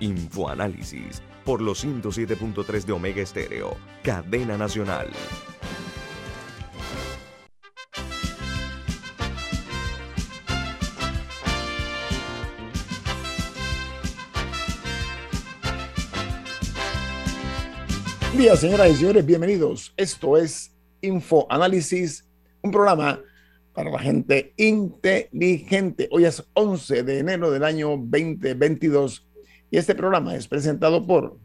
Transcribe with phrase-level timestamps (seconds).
[0.00, 5.10] Infoanálisis por los 107.3 de Omega Estéreo, cadena nacional.
[18.36, 19.92] Día, señoras y señores, bienvenidos.
[19.98, 22.26] Esto es Infoanálisis,
[22.62, 23.20] un programa
[23.74, 26.08] para la gente inteligente.
[26.10, 29.29] Hoy es 11 de enero del año 2022
[29.70, 31.38] y este programa es presentado por...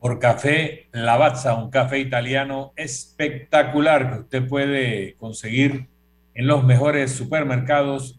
[0.00, 5.88] Por Café Lavazza, un café italiano espectacular que usted puede conseguir
[6.34, 8.18] en los mejores supermercados,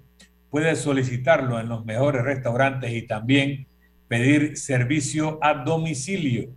[0.49, 3.67] puede solicitarlo en los mejores restaurantes y también
[4.07, 6.49] pedir servicio a domicilio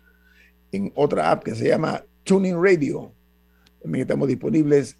[0.72, 3.14] en otra app que se llama Tuning Radio.
[3.84, 4.98] También estamos disponibles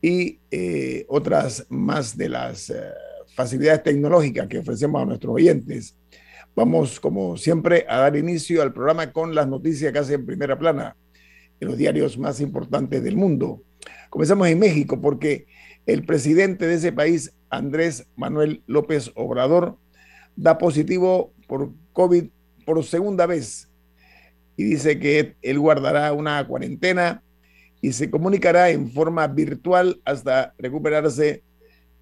[0.00, 2.70] y eh, otras más de las...
[2.70, 5.96] Eh, facilidades tecnológicas que ofrecemos a nuestros oyentes.
[6.54, 10.96] Vamos, como siempre, a dar inicio al programa con las noticias que hacen primera plana
[11.60, 13.62] en los diarios más importantes del mundo.
[14.08, 15.46] Comenzamos en México porque
[15.86, 19.78] el presidente de ese país, Andrés Manuel López Obrador,
[20.36, 22.24] da positivo por COVID
[22.64, 23.68] por segunda vez
[24.56, 27.22] y dice que él guardará una cuarentena
[27.80, 31.42] y se comunicará en forma virtual hasta recuperarse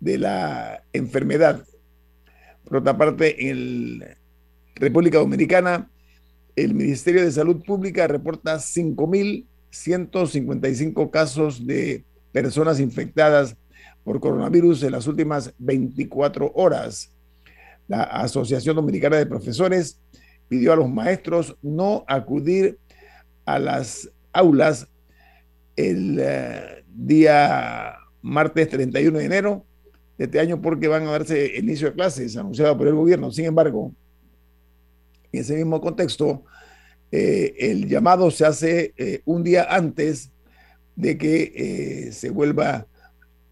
[0.01, 1.65] de la enfermedad.
[2.65, 4.03] Por otra parte, en
[4.75, 5.89] República Dominicana,
[6.55, 13.57] el Ministerio de Salud Pública reporta 5.155 casos de personas infectadas
[14.05, 17.11] por coronavirus en las últimas 24 horas.
[17.87, 20.01] La Asociación Dominicana de Profesores
[20.49, 22.79] pidió a los maestros no acudir
[23.45, 24.89] a las aulas
[25.77, 29.65] el eh, día martes 31 de enero
[30.19, 33.31] de este año porque van a darse inicio de clases anunciado por el gobierno.
[33.31, 33.95] Sin embargo,
[35.33, 36.43] en ese mismo contexto,
[37.13, 40.33] eh, el llamado se hace eh, un día antes
[40.97, 42.89] de que eh, se vuelva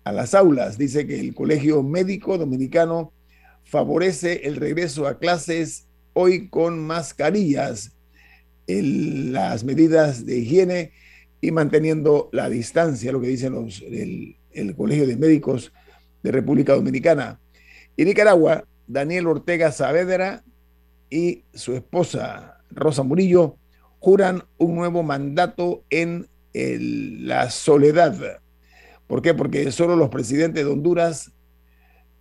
[0.02, 0.76] a las aulas.
[0.76, 3.12] Dice que el Colegio Médico Dominicano
[3.62, 7.92] favorece el regreso a clases hoy con mascarillas,
[8.66, 10.92] las medidas de higiene
[11.40, 13.54] y manteniendo la distancia, lo que dicen
[13.88, 15.72] el, el Colegio de Médicos
[16.32, 17.40] República Dominicana.
[17.96, 20.44] Y Nicaragua, Daniel Ortega Saavedra
[21.10, 23.56] y su esposa Rosa Murillo
[23.98, 28.40] juran un nuevo mandato en la soledad.
[29.06, 29.34] ¿Por qué?
[29.34, 31.32] Porque solo los presidentes de Honduras,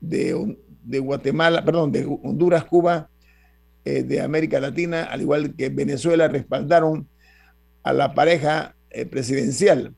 [0.02, 3.10] de, de Guatemala, perdón, de Honduras, Cuba,
[3.86, 7.08] eh, de América Latina, al igual que Venezuela, respaldaron
[7.84, 9.94] a la pareja eh, presidencial.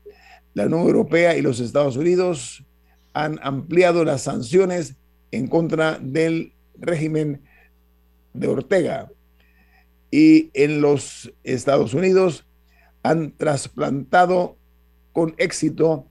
[0.54, 2.64] La Unión Europea y los Estados Unidos
[3.18, 4.94] han ampliado las sanciones
[5.32, 7.42] en contra del régimen
[8.32, 9.10] de Ortega.
[10.12, 12.46] Y en los Estados Unidos
[13.02, 14.56] han trasplantado
[15.12, 16.06] con éxito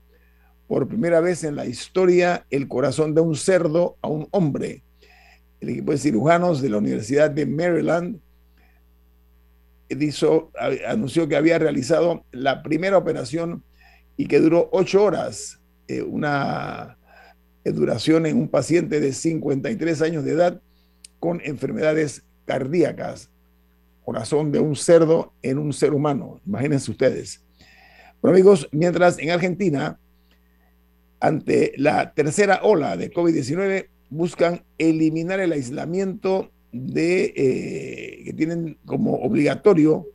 [0.66, 4.82] por primera vez en la historia el corazón de un cerdo a un hombre.
[5.62, 8.20] El equipo de cirujanos de la Universidad de Maryland
[10.86, 13.64] anunció que había realizado la primera operación
[14.18, 16.97] y que duró ocho horas, eh, una
[17.64, 20.60] duración en un paciente de 53 años de edad
[21.20, 23.30] con enfermedades cardíacas.
[24.04, 26.40] Corazón de un cerdo en un ser humano.
[26.46, 27.44] Imagínense ustedes.
[28.22, 29.98] Bueno, amigos, mientras en Argentina,
[31.20, 39.14] ante la tercera ola de COVID-19, buscan eliminar el aislamiento de, eh, que tienen como
[39.16, 40.06] obligatorio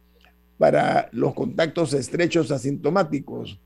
[0.57, 3.59] para los contactos estrechos asintomáticos.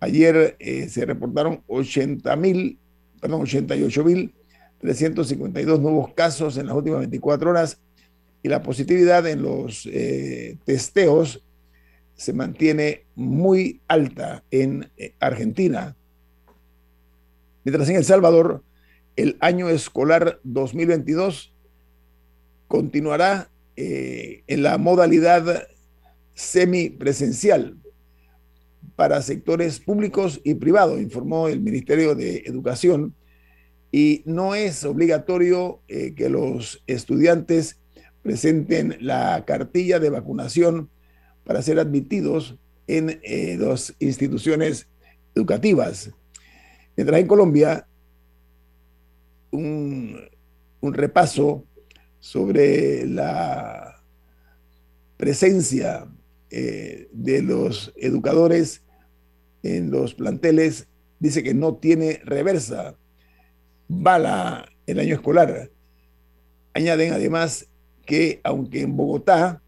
[0.00, 2.78] Ayer eh, se reportaron 80 mil
[3.20, 7.80] perdón, 88.352 nuevos casos en las últimas 24 horas
[8.42, 11.42] y la positividad en los eh, testeos
[12.14, 15.96] se mantiene muy alta en eh, Argentina.
[17.64, 18.62] Mientras en El Salvador,
[19.16, 21.52] el año escolar 2022
[22.68, 25.66] continuará eh, en la modalidad
[26.34, 27.76] semipresencial
[28.94, 33.14] para sectores públicos y privados, informó el Ministerio de Educación,
[33.92, 37.78] y no es obligatorio eh, que los estudiantes
[38.22, 40.90] presenten la cartilla de vacunación
[41.44, 44.88] para ser admitidos en eh, dos instituciones
[45.34, 46.10] educativas.
[46.96, 47.86] Mientras en Colombia,
[49.52, 50.28] un
[50.82, 51.64] repaso
[52.20, 54.02] sobre la
[55.16, 56.06] presencia
[56.50, 58.82] eh, de los educadores
[59.62, 60.88] en los planteles
[61.18, 62.96] dice que no tiene reversa,
[63.88, 65.70] bala el año escolar.
[66.74, 67.68] Añaden además
[68.04, 69.62] que aunque en Bogotá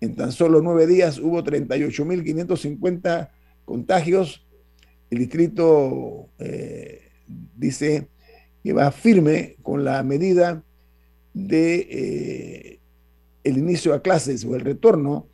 [0.00, 3.30] en tan solo nueve días hubo 38.550
[3.64, 4.46] contagios,
[5.10, 7.10] el distrito eh,
[7.56, 8.08] dice
[8.62, 10.62] que va firme con la medida
[11.34, 12.80] de eh,
[13.44, 15.28] el inicio a clases o el retorno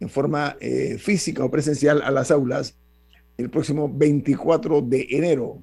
[0.00, 2.76] en forma eh, física o presencial a las aulas
[3.36, 5.62] el próximo 24 de enero.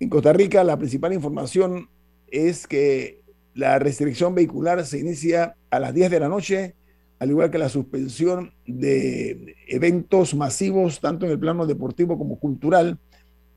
[0.00, 1.88] En Costa Rica, la principal información
[2.28, 3.22] es que
[3.54, 6.74] la restricción vehicular se inicia a las 10 de la noche,
[7.18, 12.98] al igual que la suspensión de eventos masivos, tanto en el plano deportivo como cultural,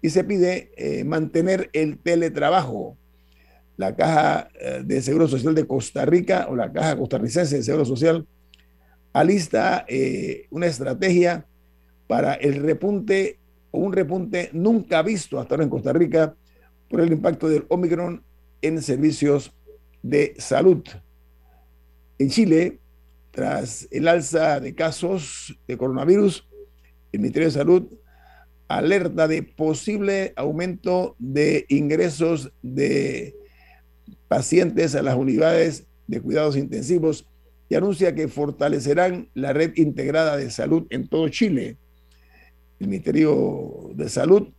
[0.02, 2.98] y se pide eh, mantener el teletrabajo.
[3.78, 7.86] La Caja eh, de Seguro Social de Costa Rica o la Caja Costarricense de Seguro
[7.86, 8.26] Social
[9.14, 11.46] alista eh, una estrategia
[12.08, 13.40] para el repunte
[13.72, 16.36] o un repunte nunca visto hasta ahora en Costa Rica
[16.90, 18.24] por el impacto del Omicron
[18.62, 19.54] en servicios
[20.02, 20.84] de salud.
[22.18, 22.80] En Chile,
[23.32, 26.48] tras el alza de casos de coronavirus,
[27.12, 27.88] el Ministerio de Salud
[28.68, 33.36] alerta de posible aumento de ingresos de
[34.28, 37.28] pacientes a las unidades de cuidados intensivos
[37.70, 41.78] y anuncia que fortalecerán la red integrada de salud en todo Chile.
[42.80, 44.50] El Ministerio de Salud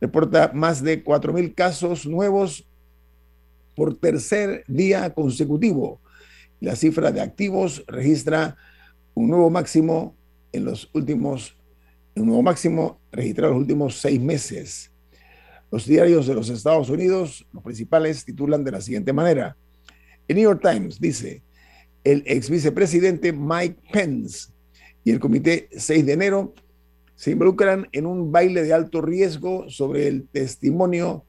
[0.00, 2.66] reporta más de 4.000 casos nuevos
[3.74, 6.00] por tercer día consecutivo.
[6.60, 8.56] La cifra de activos registra
[9.14, 10.16] un nuevo máximo
[10.52, 11.56] en los últimos,
[12.14, 14.92] un nuevo máximo en los últimos seis meses.
[15.70, 19.56] Los diarios de los Estados Unidos, los principales, titulan de la siguiente manera.
[20.28, 21.42] El New York Times dice,
[22.04, 24.50] el ex vicepresidente Mike Pence
[25.02, 26.54] y el comité 6 de enero
[27.14, 31.24] se involucran en un baile de alto riesgo sobre el testimonio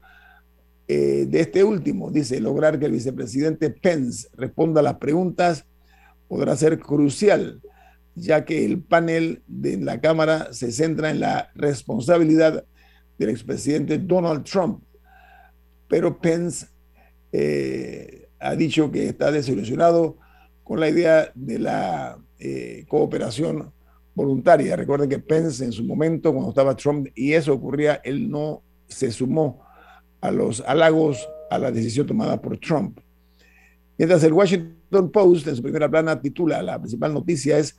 [0.88, 2.10] eh, de este último.
[2.10, 5.64] Dice, lograr que el vicepresidente Pence responda a las preguntas
[6.28, 7.60] podrá ser crucial,
[8.14, 12.64] ya que el panel de la Cámara se centra en la responsabilidad
[13.18, 14.82] del expresidente Donald Trump.
[15.88, 16.66] Pero Pence
[17.32, 20.18] eh, ha dicho que está desilusionado
[20.66, 23.72] con la idea de la eh, cooperación
[24.16, 24.74] voluntaria.
[24.74, 29.12] Recuerden que Pence en su momento, cuando estaba Trump y eso ocurría, él no se
[29.12, 29.62] sumó
[30.20, 32.98] a los halagos a la decisión tomada por Trump.
[33.96, 37.74] Mientras el Washington Post en su primera plana titula, la principal noticia es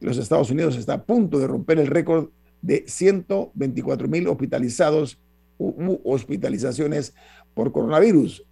[0.00, 2.30] que los Estados Unidos está a punto de romper el récord
[2.62, 5.20] de 124 mil hospitalizados
[5.58, 7.14] u hospitalizaciones
[7.52, 8.42] por coronavirus.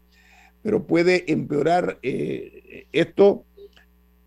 [0.63, 3.47] Pero puede empeorar eh, esto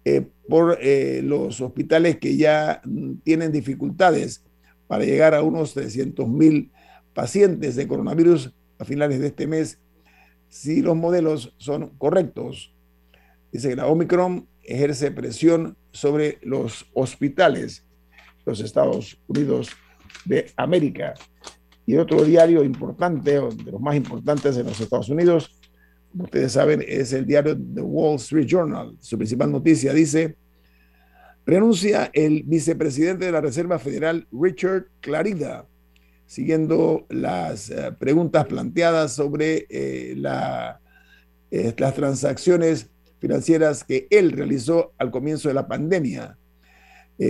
[0.05, 2.81] eh, por eh, los hospitales que ya
[3.23, 4.43] tienen dificultades
[4.87, 6.71] para llegar a unos 300 mil
[7.13, 9.79] pacientes de coronavirus a finales de este mes
[10.49, 12.75] si los modelos son correctos.
[13.51, 17.85] Dice que la Omicron ejerce presión sobre los hospitales
[18.45, 19.69] los Estados Unidos
[20.25, 21.13] de América.
[21.85, 25.59] Y otro diario importante, de los más importantes en los Estados Unidos,
[26.17, 28.95] ustedes saben, es el diario The Wall Street Journal.
[28.99, 30.35] Su principal noticia dice,
[31.45, 35.67] renuncia el vicepresidente de la Reserva Federal, Richard Clarida
[36.33, 40.15] siguiendo las eh, preguntas planteadas sobre eh,
[41.51, 42.89] eh, las transacciones
[43.19, 46.37] financieras que él realizó al comienzo de la pandemia.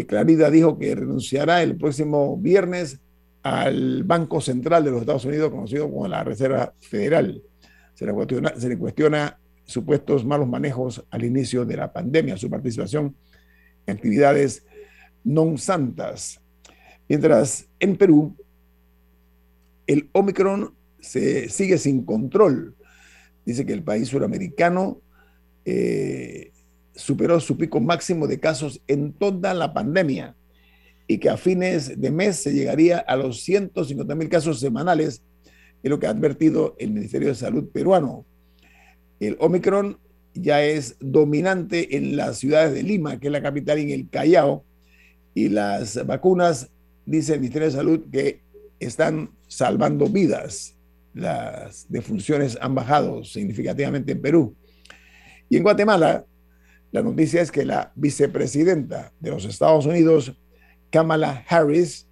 [0.08, 3.00] Clarida dijo que renunciará el próximo viernes
[3.44, 7.44] al Banco Central de los Estados Unidos, conocido como la Reserva Federal.
[7.94, 12.50] Se le, cuestiona, se le cuestiona supuestos malos manejos al inicio de la pandemia, su
[12.50, 13.16] participación
[13.86, 14.66] en actividades
[15.24, 16.42] non santas.
[17.08, 18.36] Mientras en Perú,
[19.88, 22.76] el Omicron se sigue sin control.
[23.46, 25.02] Dice que el país suramericano
[25.66, 26.52] eh,
[26.96, 30.36] superó su pico máximo de casos en toda la pandemia
[31.08, 35.22] y que a fines de mes se llegaría a los 150 mil casos semanales,
[35.84, 38.26] es lo que ha advertido el Ministerio de Salud peruano.
[39.20, 40.00] El Omicron
[40.34, 44.10] ya es dominante en las ciudades de Lima, que es la capital, y en el
[44.10, 44.64] Callao,
[45.36, 46.72] y las vacunas,
[47.06, 48.42] dice el Ministerio de Salud, que
[48.80, 50.76] están salvando vidas.
[51.14, 54.56] Las defunciones han bajado significativamente en Perú.
[55.50, 56.26] Y en Guatemala,
[56.92, 60.34] la noticia es que la vicepresidenta de los Estados Unidos,
[60.90, 62.08] Kamala Harris,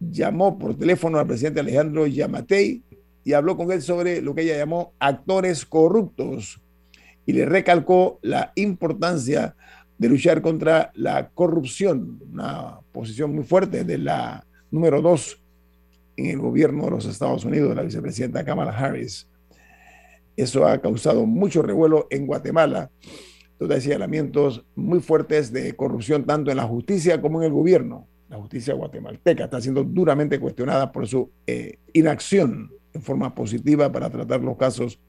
[0.00, 2.82] llamó por teléfono al presidente Alejandro Yamatei
[3.22, 6.60] y habló con él sobre lo que ella llamó actores corruptos
[7.26, 9.54] y le recalcó la importancia
[9.98, 15.42] de luchar contra la corrupción, una posición muy fuerte de la número dos
[16.16, 19.28] en el gobierno de los Estados Unidos, la vicepresidenta Kamala Harris.
[20.36, 22.90] Eso ha causado mucho revuelo en Guatemala,
[23.68, 28.08] hay señalamientos muy fuertes de corrupción tanto en la justicia como en el gobierno.
[28.30, 34.08] La justicia guatemalteca está siendo duramente cuestionada por su eh, inacción en forma positiva para
[34.08, 35.00] tratar los casos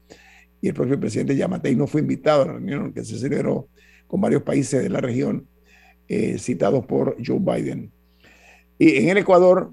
[0.60, 3.68] y el propio presidente Yamatei no fue invitado a la reunión que se celebró
[4.08, 5.46] con varios países de la región
[6.08, 7.92] eh, citados por Joe Biden.
[8.76, 9.72] Y en el Ecuador,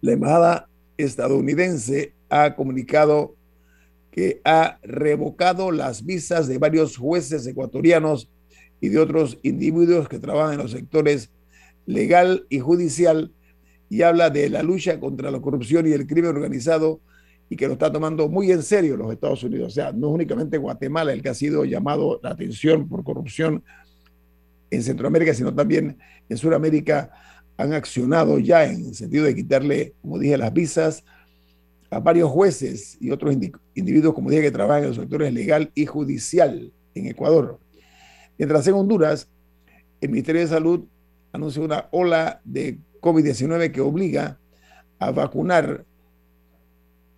[0.00, 3.34] la embajada estadounidense ha comunicado
[4.12, 8.30] que ha revocado las visas de varios jueces ecuatorianos
[8.80, 11.30] y de otros individuos que trabajan en los sectores
[11.90, 13.32] legal y judicial
[13.88, 17.00] y habla de la lucha contra la corrupción y el crimen organizado
[17.48, 19.68] y que lo está tomando muy en serio los Estados Unidos.
[19.68, 23.64] O sea, no es únicamente Guatemala el que ha sido llamado la atención por corrupción
[24.70, 27.10] en Centroamérica, sino también en Sudamérica
[27.56, 31.04] han accionado ya en el sentido de quitarle, como dije, las visas
[31.90, 33.36] a varios jueces y otros
[33.74, 37.58] individuos, como dije, que trabajan en los sectores legal y judicial en Ecuador.
[38.38, 39.28] Mientras en Honduras,
[40.00, 40.84] el Ministerio de Salud
[41.32, 44.38] anuncia una ola de COVID-19 que obliga
[44.98, 45.84] a vacunar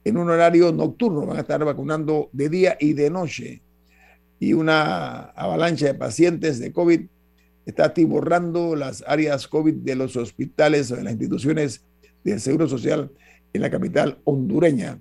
[0.04, 1.26] en un horario nocturno.
[1.26, 3.62] Van a estar vacunando de día y de noche.
[4.38, 7.02] Y una avalancha de pacientes de COVID
[7.66, 11.84] está atiborrando las áreas COVID de los hospitales o de las instituciones
[12.24, 13.10] del Seguro Social
[13.52, 14.98] en la capital hondureña.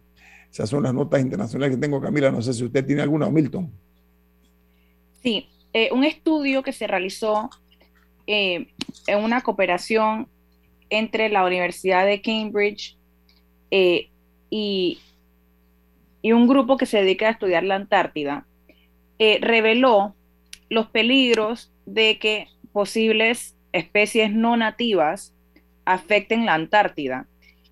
[0.52, 2.30] Esas son las notas internacionales que tengo, Camila.
[2.30, 3.72] No sé si usted tiene alguna, Milton.
[5.24, 7.50] Sí, eh, un estudio que se realizó
[8.28, 8.68] eh,
[9.08, 10.28] en una cooperación
[10.90, 12.98] entre la Universidad de Cambridge
[13.72, 14.10] eh,
[14.50, 15.00] y,
[16.24, 18.46] un grupo que se dedica a estudiar la Antártida,
[19.18, 20.16] reveló
[20.70, 25.34] los peligros de que posibles especies no nativas
[25.86, 27.28] afecten la Antártida.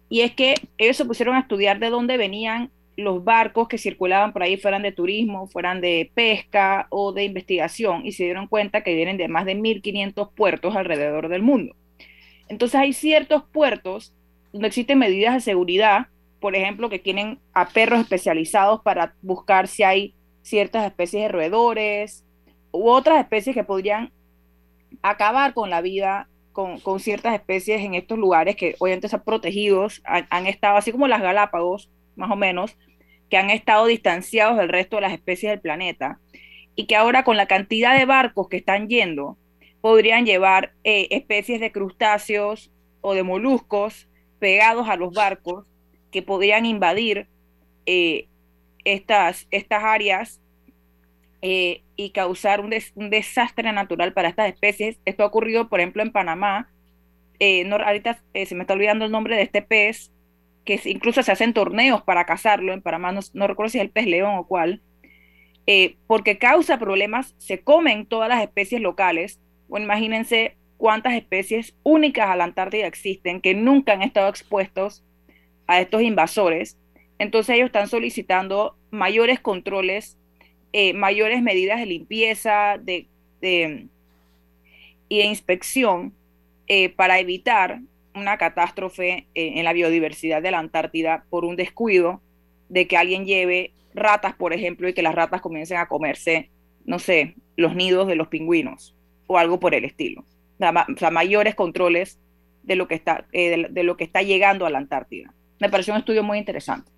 [0.10, 4.34] Y es que ellos se pusieron a estudiar de dónde venían los barcos que circulaban
[4.34, 8.84] por ahí, fueran de turismo, fueran de pesca o de investigación, y se dieron cuenta
[8.84, 11.76] que vienen de más de 1.500 puertos alrededor del mundo.
[12.48, 14.14] Entonces hay ciertos puertos
[14.52, 16.08] donde existen medidas de seguridad,
[16.40, 22.26] por ejemplo, que tienen a perros especializados para buscar si hay ciertas especies de roedores
[22.72, 24.12] u otras especies que podrían
[25.02, 26.28] acabar con la vida
[26.84, 31.22] con, ciertas especies en estos lugares que obviamente están protegidos, han, estado así como las
[31.22, 32.78] Galápagos, más o menos,
[33.30, 36.20] que han estado distanciados del resto de las especies del planeta
[36.76, 39.38] y que ahora con la cantidad de barcos que están yendo,
[39.82, 42.72] podrían llevar eh, especies de crustáceos
[43.02, 44.08] o de moluscos
[44.40, 45.68] pegados a los barcos
[46.12, 47.28] que podrían invadir
[47.86, 48.28] eh,
[48.84, 50.42] estas, estas áreas
[51.42, 52.72] eh, y causar un,
[53.10, 55.00] desastre natural para estas especies.
[55.06, 56.70] Esto ha ocurrido, por ejemplo, en Panamá.
[57.40, 60.12] ahorita se me está olvidando el nombre de este pez,
[60.66, 62.74] que incluso se hacen torneos para cazarlo.
[62.74, 64.82] En Panamá no, recuerdo si es el pez león o cuál.
[66.08, 69.40] porque causa problemas, se comen todas las especies locales
[69.78, 75.04] imagínense cuántas especies únicas a la Antártida existen que nunca han estado expuestos
[75.68, 76.78] a estos invasores.
[77.20, 80.18] Entonces ellos están solicitando mayores controles,
[80.72, 83.08] eh, mayores medidas de limpieza de,
[83.42, 86.14] y de inspección
[86.68, 87.82] eh, para evitar
[88.16, 92.22] una catástrofe en la biodiversidad de la Antártida por un descuido
[92.70, 96.50] de que alguien lleve ratas, por ejemplo, y que las ratas comiencen a comerse,
[96.86, 98.96] no sé, los nidos de los pingüinos
[99.28, 100.22] o algo por el estilo.
[100.60, 102.20] O sea, mayores controles
[102.64, 105.34] de lo, que está, eh, de, lo que está llegando a la Antártida.
[105.60, 106.92] Me pareció un estudio muy interesante.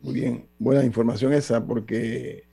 [0.00, 2.44] Muy bien, buena información esa porque...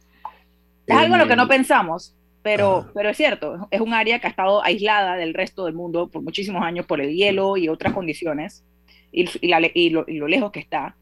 [0.85, 4.27] Es algo en lo que no pensamos, pero, pero es cierto, es un área que
[4.27, 7.93] ha estado aislada del resto del mundo por muchísimos años por el hielo y otras
[7.93, 8.63] condiciones
[9.11, 10.95] y, y, lo, y lo, lejos que está.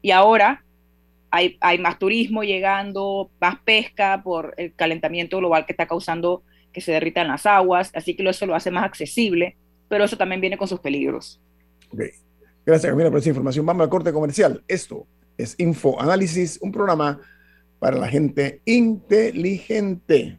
[0.00, 0.64] Y ahora
[1.30, 6.42] hay, hay más turismo llegando, más pesca por el calentamiento global que está causando
[6.72, 9.56] que se derritan las aguas, así que eso lo hace más accesible,
[9.88, 11.40] pero eso también viene con sus peligros.
[11.90, 12.10] Okay.
[12.64, 13.64] Gracias, Camila, por esa información.
[13.64, 14.62] Vamos al corte comercial.
[14.68, 15.06] Esto
[15.38, 17.20] es Info Análisis, un programa
[17.78, 20.38] para la gente inteligente.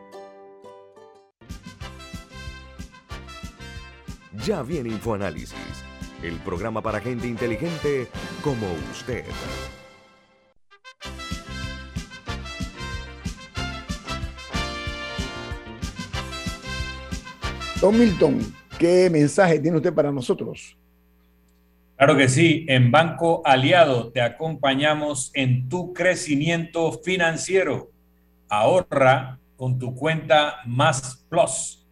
[4.45, 5.83] Ya viene InfoAnálisis,
[6.23, 8.07] el programa para gente inteligente
[8.43, 9.23] como usted.
[17.79, 18.39] Don Milton,
[18.79, 20.75] ¿qué mensaje tiene usted para nosotros?
[21.95, 27.91] Claro que sí, en Banco Aliado te acompañamos en tu crecimiento financiero.
[28.49, 31.80] Ahorra con tu cuenta Más Plus,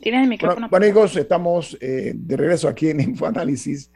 [0.00, 0.68] Tienes el micrófono.
[0.70, 3.90] Bueno, amigos, estamos eh, de regreso aquí en Infoanálisis.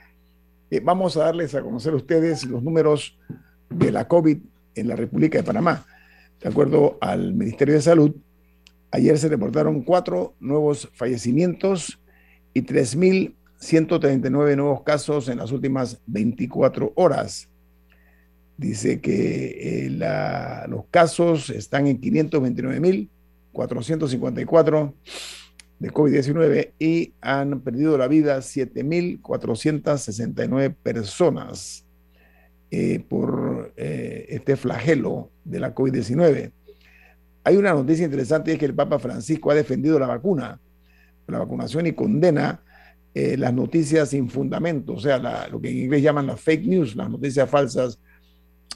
[0.71, 3.19] Eh, vamos a darles a conocer a ustedes los números
[3.71, 4.37] de la COVID
[4.75, 5.87] en la República de Panamá.
[6.41, 8.15] De acuerdo al Ministerio de Salud,
[8.91, 11.99] ayer se reportaron cuatro nuevos fallecimientos
[12.53, 17.49] y 3.139 nuevos casos en las últimas 24 horas.
[18.59, 24.93] Dice que eh, la, los casos están en 529.454
[25.79, 31.85] de COVID-19 y han perdido la vida 7.469 personas.
[32.77, 36.51] Eh, por eh, este flagelo de la COVID-19.
[37.45, 40.59] Hay una noticia interesante, es que el Papa Francisco ha defendido la vacuna,
[41.29, 42.63] la vacunación y condena
[43.15, 46.97] eh, las noticias sin fundamento, o sea, lo que en inglés llaman las fake news,
[46.97, 48.01] las noticias falsas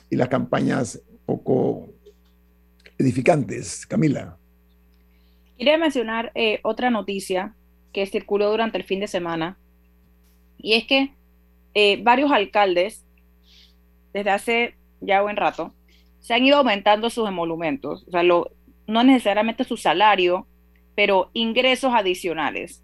[0.09, 1.89] y las campañas poco
[2.99, 3.85] edificantes.
[3.85, 4.39] Camila.
[5.59, 7.55] Quería mencionar otra noticia
[7.93, 9.59] que circuló durante el fin de semana,
[10.57, 11.13] y es que
[12.03, 13.05] varios alcaldes
[14.13, 15.75] desde hace ya buen rato,
[16.21, 20.47] se han ido aumentando sus emolumentos, o sea, no necesariamente su salario,
[20.95, 22.83] pero ingresos adicionales,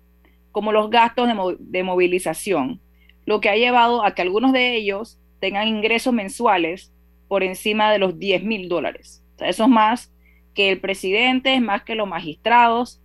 [0.52, 2.80] como los gastos de, movilización,
[3.26, 6.92] lo que ha llevado a que algunos de ellos tengan ingresos mensuales
[7.26, 9.24] por encima de los 10 mil dólares.
[9.34, 10.13] O sea, eso es más
[10.54, 13.00] que el presidente, es más que los magistrados.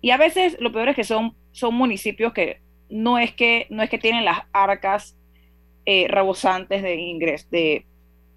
[0.00, 3.82] Y a veces lo peor es que son, son municipios que no es que, no
[3.82, 5.16] es que tienen las arcas
[5.86, 7.86] eh, rebosantes de ingresos, de,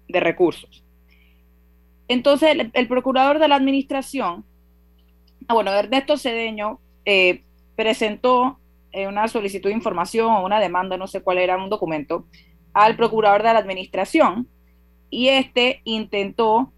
[0.08, 0.84] recursos.
[2.08, 4.44] Entonces, el, procurador de la administración,
[5.48, 7.42] ah, bueno, Ernesto Cedeño, eh,
[7.74, 8.58] presentó
[8.92, 12.26] eh, una solicitud de información o una demanda, no sé cuál era, un documento,
[12.72, 14.48] al procurador de la administración
[15.10, 16.72] y este intentó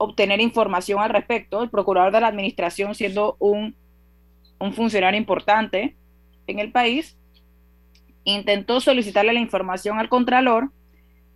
[0.00, 1.62] obtener información al respecto.
[1.62, 3.76] El procurador de la administración, siendo un,
[4.58, 5.94] un funcionario importante
[6.46, 7.18] en el país,
[8.24, 10.70] intentó solicitarle la información al Contralor,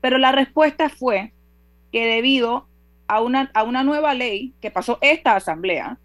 [0.00, 1.34] pero la respuesta fue
[1.92, 2.66] que debido
[3.06, 5.98] a una, a una nueva ley que pasó esta asamblea,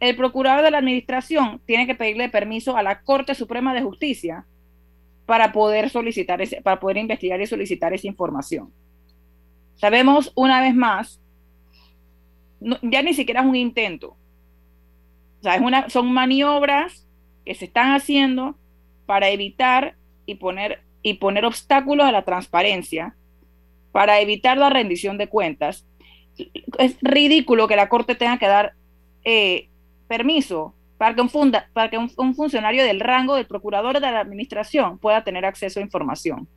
[0.00, 4.46] el procurador de la administración tiene que pedirle permiso a la Corte Suprema de Justicia
[5.26, 8.72] para poder solicitar ese, para poder investigar y solicitar esa información.
[9.76, 11.20] Sabemos una vez más,
[12.60, 14.16] ya ni siquiera es un intento.
[15.40, 17.06] O sea, una, son maniobras
[17.44, 18.58] que se están haciendo
[19.06, 23.14] para evitar y poner y poner obstáculos a la transparencia
[23.92, 25.86] para evitar la rendición de cuentas,
[26.78, 28.74] es ridículo que la Corte tenga que dar
[29.24, 29.68] eh,
[30.06, 34.20] permiso para que, un, funda, para que un, funcionario del rango del procurador de la
[34.20, 36.48] administración pueda tener acceso a información.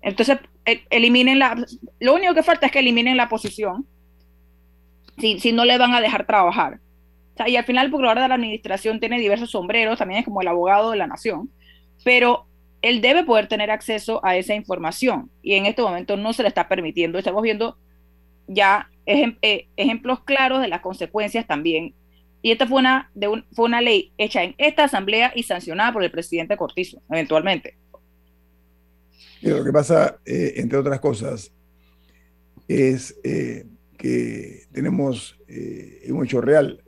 [0.00, 1.64] Entonces, e, eliminen la...
[2.00, 3.86] Lo único que falta es que eliminen la posición
[5.18, 6.80] si, si no le van a dejar trabajar.
[7.46, 10.48] y al final el procurador de la administración tiene diversos sombreros, también es como el
[10.48, 11.50] abogado de la nación,
[12.04, 12.46] pero
[12.82, 16.48] él debe poder tener acceso a esa información y en este momento no se le
[16.48, 17.18] está permitiendo.
[17.18, 17.78] Estamos viendo
[18.46, 21.94] ya eh, ejemplos claros de las consecuencias también.
[22.42, 26.04] Y esta fue una, de fue una ley hecha en esta asamblea y sancionada por
[26.04, 27.78] el presidente Cortizo, eventualmente.
[29.40, 31.52] Y lo que pasa, eh, entre otras cosas,
[32.68, 33.64] es eh,
[33.96, 36.82] que tenemos en un hecho real.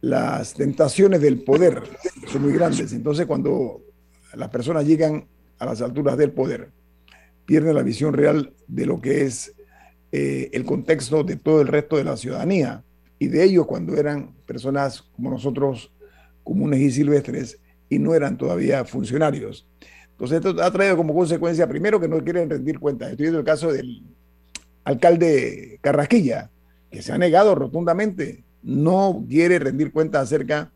[0.00, 1.82] Las tentaciones del poder
[2.28, 2.92] son muy grandes.
[2.92, 3.82] Entonces, cuando
[4.34, 5.26] las personas llegan
[5.58, 6.70] a las alturas del poder,
[7.46, 9.54] pierden la visión real de lo que es
[10.12, 12.84] eh, el contexto de todo el resto de la ciudadanía
[13.18, 15.92] y de ellos cuando eran personas como nosotros,
[16.42, 17.58] comunes y silvestres,
[17.88, 19.68] y no eran todavía funcionarios.
[20.10, 23.10] Entonces, esto ha traído como consecuencia, primero, que no quieren rendir cuentas.
[23.10, 24.02] Estoy viendo el caso del
[24.86, 26.48] alcalde Carrasquilla,
[26.90, 30.72] que se ha negado rotundamente, no quiere rendir cuentas acerca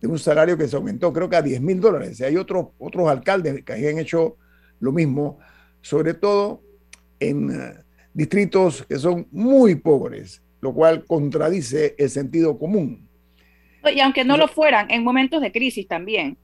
[0.00, 2.20] de un salario que se aumentó, creo que a 10 mil dólares.
[2.22, 4.38] Hay otros, otros alcaldes que han hecho
[4.80, 5.38] lo mismo,
[5.82, 6.62] sobre todo
[7.20, 7.74] en eh,
[8.14, 13.06] distritos que son muy pobres, lo cual contradice el sentido común.
[13.94, 16.38] Y aunque no lo fueran, en momentos de crisis también.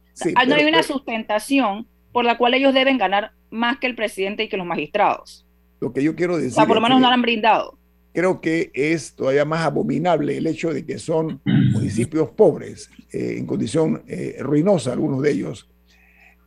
[0.47, 4.49] no hay una sustentación por la cual ellos deben ganar más que el presidente y
[4.51, 5.48] que los magistrados.
[5.81, 6.53] Lo que yo quiero decir.
[6.53, 7.79] O sea, por lo menos no lo han brindado
[8.19, 13.47] creo que es todavía más abominable el hecho de que son municipios pobres, eh, en
[13.47, 15.69] condición eh, ruinosa algunos de ellos.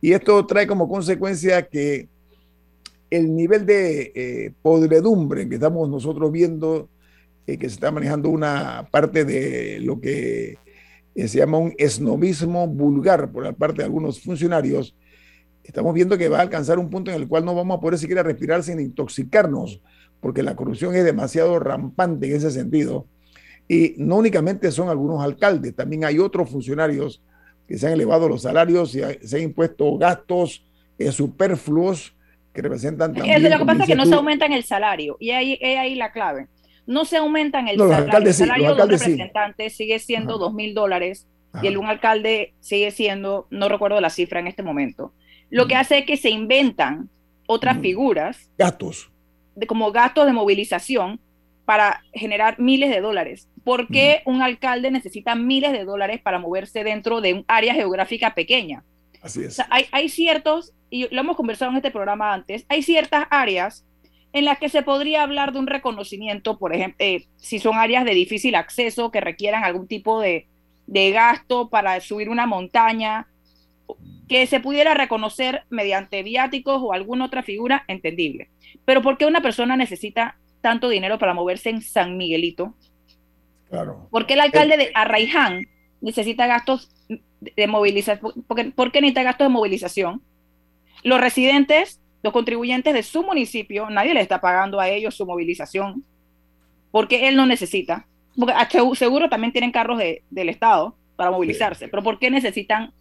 [0.02, 2.08] Y esto trae como consecuencia que
[3.08, 6.90] el nivel de eh, podredumbre que estamos nosotros viendo,
[7.46, 10.58] que se está manejando una parte de lo que
[11.14, 14.94] se llama un esnovismo vulgar por la parte de algunos funcionarios,
[15.64, 17.98] estamos viendo que va a alcanzar un punto en el cual no vamos a poder
[17.98, 19.80] siquiera respirar sin intoxicarnos
[20.20, 23.06] porque la corrupción es demasiado rampante en ese sentido.
[23.68, 27.22] Y no únicamente son algunos alcaldes, también hay otros funcionarios
[27.66, 30.64] que se han elevado los salarios y se han impuesto gastos
[30.98, 32.14] eh, superfluos
[32.52, 33.42] que representan también...
[33.50, 36.12] lo que pasa es que no se aumentan el salario y ahí, es ahí la
[36.12, 36.48] clave.
[36.86, 38.18] No se aumentan el salario.
[38.18, 41.26] el salario de un representante sigue siendo dos mil dólares
[41.62, 45.12] y el un alcalde sigue siendo, no recuerdo la cifra en este momento.
[45.52, 47.08] Lo que hace es que se inventan
[47.46, 48.50] otras figuras.
[48.58, 49.12] Gastos
[49.54, 51.20] de, como gastos de movilización
[51.64, 53.48] para generar miles de dólares.
[53.64, 58.34] ¿Por qué un alcalde necesita miles de dólares para moverse dentro de un área geográfica
[58.34, 58.82] pequeña?
[59.22, 59.60] Así es.
[59.70, 63.84] hay, hay, ciertos, y lo hemos conversado en este programa antes, hay ciertas áreas
[64.32, 68.04] en las que se podría hablar de un reconocimiento, por ejemplo, eh, si son áreas
[68.04, 70.48] de difícil acceso que requieran algún tipo de,
[70.86, 73.28] de gasto para subir una montaña,
[74.28, 78.50] que se pudiera reconocer mediante viáticos o alguna otra figura entendible.
[78.84, 82.74] Pero ¿por qué una persona necesita tanto dinero para moverse en San Miguelito?
[83.68, 84.08] Claro.
[84.10, 85.66] ¿Por qué el alcalde de Arraiján
[86.00, 86.90] necesita gastos
[87.40, 88.32] de movilización?
[88.46, 90.22] ¿Por qué necesita gastos de movilización?
[91.02, 96.04] Los residentes, los contribuyentes de su municipio, nadie le está pagando a ellos su movilización,
[96.90, 98.06] porque él no necesita.
[98.38, 98.54] Porque
[98.94, 100.00] seguro también tienen carros
[100.30, 102.92] del Estado para movilizarse, pero ¿por qué necesitan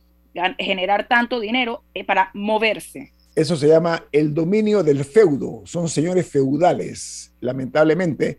[0.58, 3.12] generar tanto dinero eh, para moverse?
[3.36, 5.62] Eso se llama el dominio del feudo.
[5.66, 8.38] Son señores feudales, lamentablemente.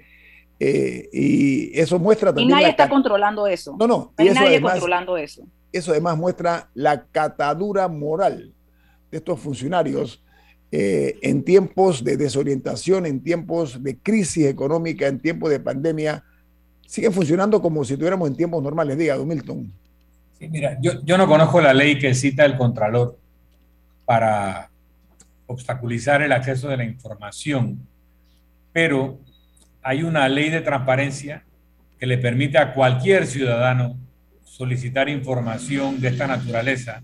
[0.60, 2.50] Eh, y eso muestra también.
[2.50, 3.74] Y nadie está controlando eso.
[3.78, 4.12] No, no.
[4.18, 5.42] nadie controlando eso.
[5.72, 8.52] Eso además muestra la catadura moral
[9.10, 10.22] de estos funcionarios
[10.70, 16.24] eh, en tiempos de desorientación, en tiempos de crisis económica, en tiempos de pandemia.
[16.86, 18.96] Siguen funcionando como si estuviéramos en tiempos normales.
[18.98, 19.72] Diga, Don Milton.
[20.48, 23.18] Mira, yo, yo no conozco la ley que cita el Contralor
[24.04, 24.70] para
[25.46, 27.86] obstaculizar el acceso de la información,
[28.72, 29.20] pero
[29.82, 31.44] hay una ley de transparencia
[31.98, 33.96] que le permite a cualquier ciudadano
[34.44, 37.02] solicitar información de esta naturaleza.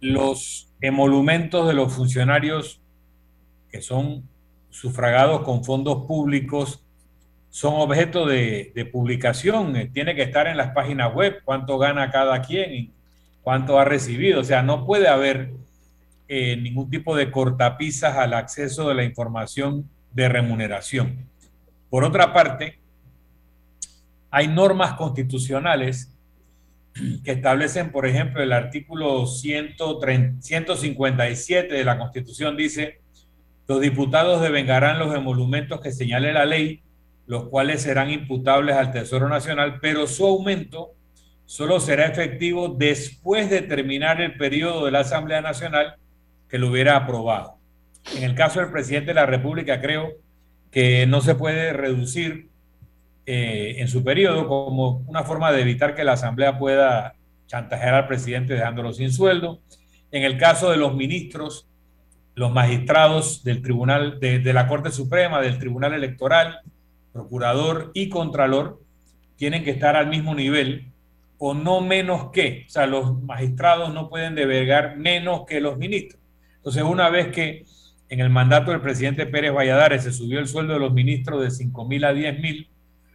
[0.00, 2.80] Los emolumentos de los funcionarios
[3.70, 4.28] que son
[4.70, 6.83] sufragados con fondos públicos
[7.54, 9.88] son objeto de, publicación.
[9.92, 12.90] Tiene que estar en las páginas web cuánto gana cada quien
[13.42, 14.40] cuánto ha recibido.
[14.40, 15.52] O sea, no puede haber
[16.26, 21.28] eh, ningún tipo de cortapisas al acceso de la información de remuneración.
[21.90, 22.80] Por otra parte,
[24.32, 26.12] hay normas constitucionales
[27.22, 32.98] que establecen, por ejemplo, el artículo 157 de la Constitución dice,
[33.68, 36.82] los diputados devengarán los emolumentos que señale la ley,
[37.26, 40.92] los cuales serán imputables al Tesoro Nacional, pero su aumento
[41.46, 45.96] solo será efectivo después de terminar el periodo de la Asamblea Nacional
[46.48, 47.56] que lo hubiera aprobado.
[48.16, 50.12] En el caso del presidente de la República, creo
[50.70, 52.48] que no se puede reducir
[53.26, 57.14] eh, en su periodo como una forma de evitar que la Asamblea pueda
[57.46, 59.60] chantajear al presidente dejándolo sin sueldo.
[60.10, 61.66] En el caso de los ministros,
[62.34, 66.60] los magistrados del Tribunal, de, de la Corte Suprema, del Tribunal Electoral,
[67.14, 68.82] procurador y contralor,
[69.36, 70.92] tienen que estar al mismo nivel
[71.38, 72.64] o no menos que.
[72.66, 76.20] O sea, los magistrados no pueden debergar menos que los ministros.
[76.56, 77.64] Entonces, una vez que
[78.08, 81.50] en el mandato del presidente Pérez Valladares se subió el sueldo de los ministros de
[81.50, 82.68] 5 mil a 10 mil,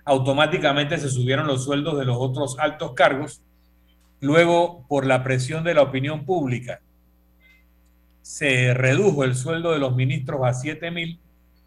[0.05, 3.41] automáticamente se subieron los sueldos de los otros altos cargos.
[4.21, 6.81] Luego, por la presión de la opinión pública,
[8.21, 11.19] se redujo el sueldo de los ministros a 7 mil,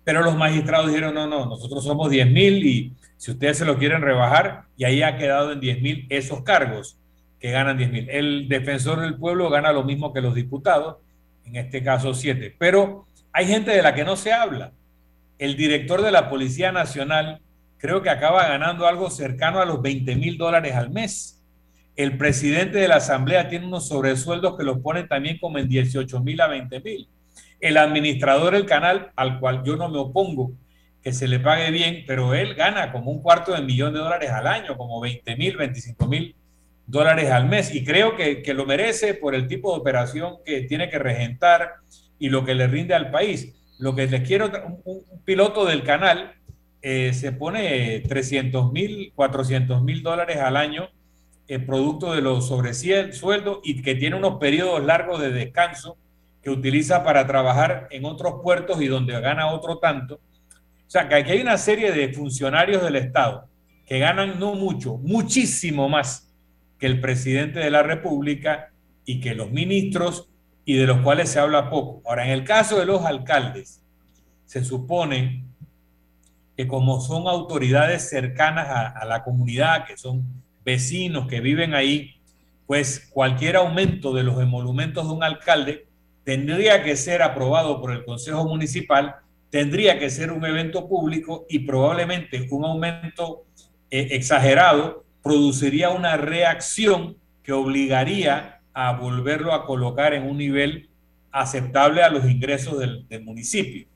[0.04, 3.78] pero los magistrados dijeron, no, no, nosotros somos 10 mil y si ustedes se lo
[3.78, 6.96] quieren rebajar, y ahí ha quedado en 10 mil esos cargos
[7.38, 8.10] que ganan 10 mil.
[8.10, 10.96] El defensor del pueblo gana lo mismo que los diputados,
[11.44, 12.56] en este caso 7.
[12.58, 14.72] Pero hay gente de la que no se habla.
[15.38, 17.40] El director de la Policía Nacional
[17.78, 21.40] creo que acaba ganando algo cercano a los 20 mil dólares al mes.
[21.94, 26.20] El presidente de la Asamblea tiene unos sobresueldos que los ponen también como en 18
[26.20, 27.08] mil a 20 mil.
[27.62, 30.52] El administrador del canal, al cual yo no me opongo
[31.02, 34.30] que se le pague bien, pero él gana como un cuarto de millón de dólares
[34.30, 36.36] al año, como 20 mil, 25 mil
[36.86, 37.74] dólares al mes.
[37.74, 41.76] Y creo que, que, lo merece por el tipo de operación que tiene que regentar
[42.18, 43.54] y lo que le rinde al país.
[43.78, 44.52] Lo que les quiero,
[44.84, 46.34] un, un piloto del canal
[46.84, 50.88] eh, se pone 300 mil, 400 mil dólares al año
[51.46, 55.96] en producto de los sobresueldos y que tiene unos periodos largos de descanso
[56.42, 60.16] que utiliza para trabajar en otros puertos y donde gana otro tanto.
[60.16, 63.48] O sea, que aquí hay una serie de funcionarios del Estado
[63.86, 66.32] que ganan no mucho, muchísimo más
[66.78, 68.72] que el presidente de la República
[69.04, 70.28] y que los ministros
[70.64, 72.02] y de los cuales se habla poco.
[72.04, 73.82] Ahora, en el caso de los alcaldes,
[74.46, 75.44] se supone
[76.56, 80.24] que como son autoridades cercanas a, la comunidad, que son
[80.64, 82.16] vecinos que viven ahí,
[82.66, 85.86] pues cualquier aumento de los emolumentos de un alcalde
[86.24, 89.16] tendría que ser aprobado por el Consejo Municipal,
[89.50, 93.44] tendría que ser un evento público y probablemente un aumento
[93.90, 100.88] eh, exagerado produciría una reacción que obligaría a volverlo a colocar en un nivel
[101.30, 103.86] aceptable a los ingresos del municipio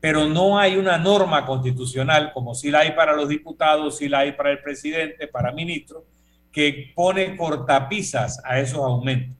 [0.00, 4.20] pero no hay una norma constitucional, como si la hay para los diputados, si la
[4.20, 6.04] hay para el presidente, para ministros,
[6.50, 9.36] que pone cortapisas a esos aumentos.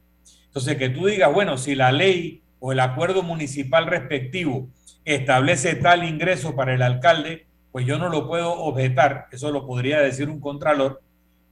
[0.50, 4.68] Entonces, que tú digas, bueno, si la ley o el acuerdo municipal respectivo
[5.04, 10.00] establece tal ingreso para el alcalde, pues yo no lo puedo objetar, eso lo podría
[10.00, 11.02] decir un contralor.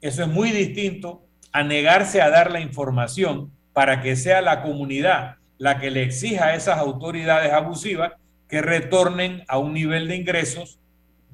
[0.00, 5.36] Eso es muy distinto a negarse a dar la información para que sea la comunidad
[5.58, 8.12] la que le exija a esas autoridades abusivas
[8.48, 10.78] que retornen a un nivel de ingresos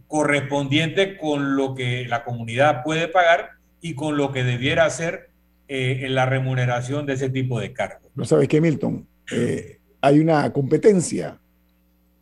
[0.08, 3.50] correspondiente con lo que la comunidad puede pagar
[3.80, 5.30] y con lo que debiera hacer
[5.66, 8.10] eh, en la remuneración de ese tipo de cargos.
[8.14, 11.40] No sabes qué, Milton, eh, hay una competencia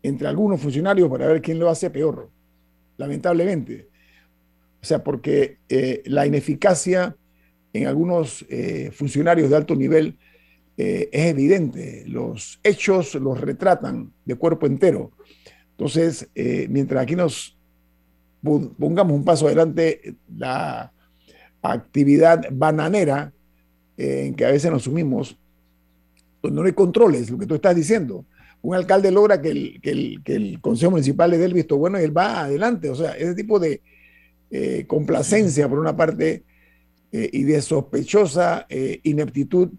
[0.00, 2.30] entre algunos funcionarios para ver quién lo hace peor,
[2.96, 3.88] lamentablemente.
[4.80, 7.16] O sea, porque eh, la ineficacia
[7.72, 8.44] en algunos
[8.92, 10.18] funcionarios de alto nivel
[10.76, 15.10] es evidente, los hechos los retratan de cuerpo entero.
[15.70, 16.28] Entonces,
[16.68, 17.56] mientras aquí nos
[18.42, 20.92] pongamos un paso adelante, la
[21.62, 23.32] actividad bananera
[23.96, 25.36] eh, en que a veces nos sumimos,
[26.42, 28.24] donde no hay controles, lo que tú estás diciendo.
[28.62, 32.04] Un alcalde logra que el, que el, Consejo Municipal le dé el visto bueno y
[32.04, 32.90] él va adelante.
[32.90, 33.80] O sea, ese tipo de
[34.86, 36.44] complacencia, por una parte,
[37.10, 38.66] y de sospechosa
[39.02, 39.70] ineptitud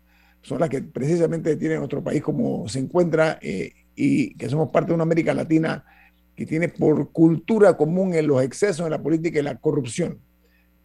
[0.43, 4.89] son las que precisamente tienen nuestro país como se encuentra eh, y que somos parte
[4.89, 5.83] de una América Latina
[6.35, 10.19] que tiene por cultura común en los excesos de la política y la corrupción,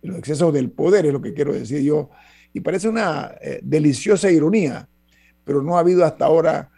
[0.03, 2.11] los excesos del poder es lo que quiero decir yo,
[2.53, 4.89] y parece una eh, deliciosa ironía,
[5.45, 6.71] pero no ha habido hasta ahora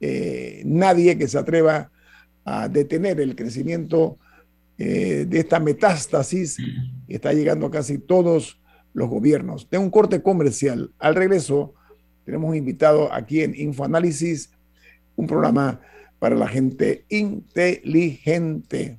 [0.00, 1.90] eh, nadie que se atreva
[2.44, 4.18] a detener el crecimiento
[4.78, 6.58] de esta metástasis
[7.08, 8.60] que está llegando a casi todos
[8.92, 9.68] los gobiernos.
[9.70, 10.90] Tengo un corte comercial.
[10.98, 11.74] Al regreso,
[12.26, 14.50] tenemos un invitado aquí en Infoanálisis,
[15.16, 15.80] un programa
[16.18, 18.98] para la gente inteligente.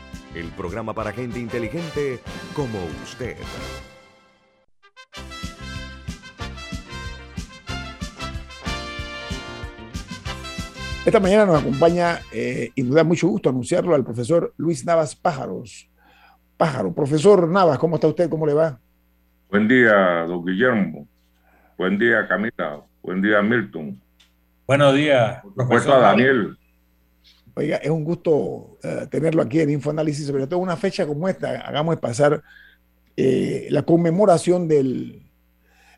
[0.35, 2.19] el programa para gente inteligente
[2.55, 3.35] como usted.
[11.03, 15.15] Esta mañana nos acompaña, eh, y nos da mucho gusto anunciarlo, al profesor Luis Navas
[15.15, 15.89] Pájaros.
[16.57, 16.93] Pájaro.
[16.93, 18.29] Profesor Navas, ¿cómo está usted?
[18.29, 18.79] ¿Cómo le va?
[19.49, 21.07] Buen día, don Guillermo.
[21.75, 22.83] Buen día, Camila.
[23.01, 23.99] Buen día, Milton.
[24.67, 26.55] Buenos días, profesor Daniel.
[27.55, 31.61] Oiga, es un gusto uh, tenerlo aquí en InfoAnálisis, sobre todo una fecha como esta.
[31.61, 32.41] Hagamos pasar
[33.17, 35.21] eh, la conmemoración de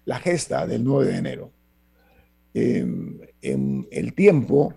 [0.06, 1.52] la gesta del 9 de enero.
[2.54, 2.86] Eh,
[3.42, 4.74] en el tiempo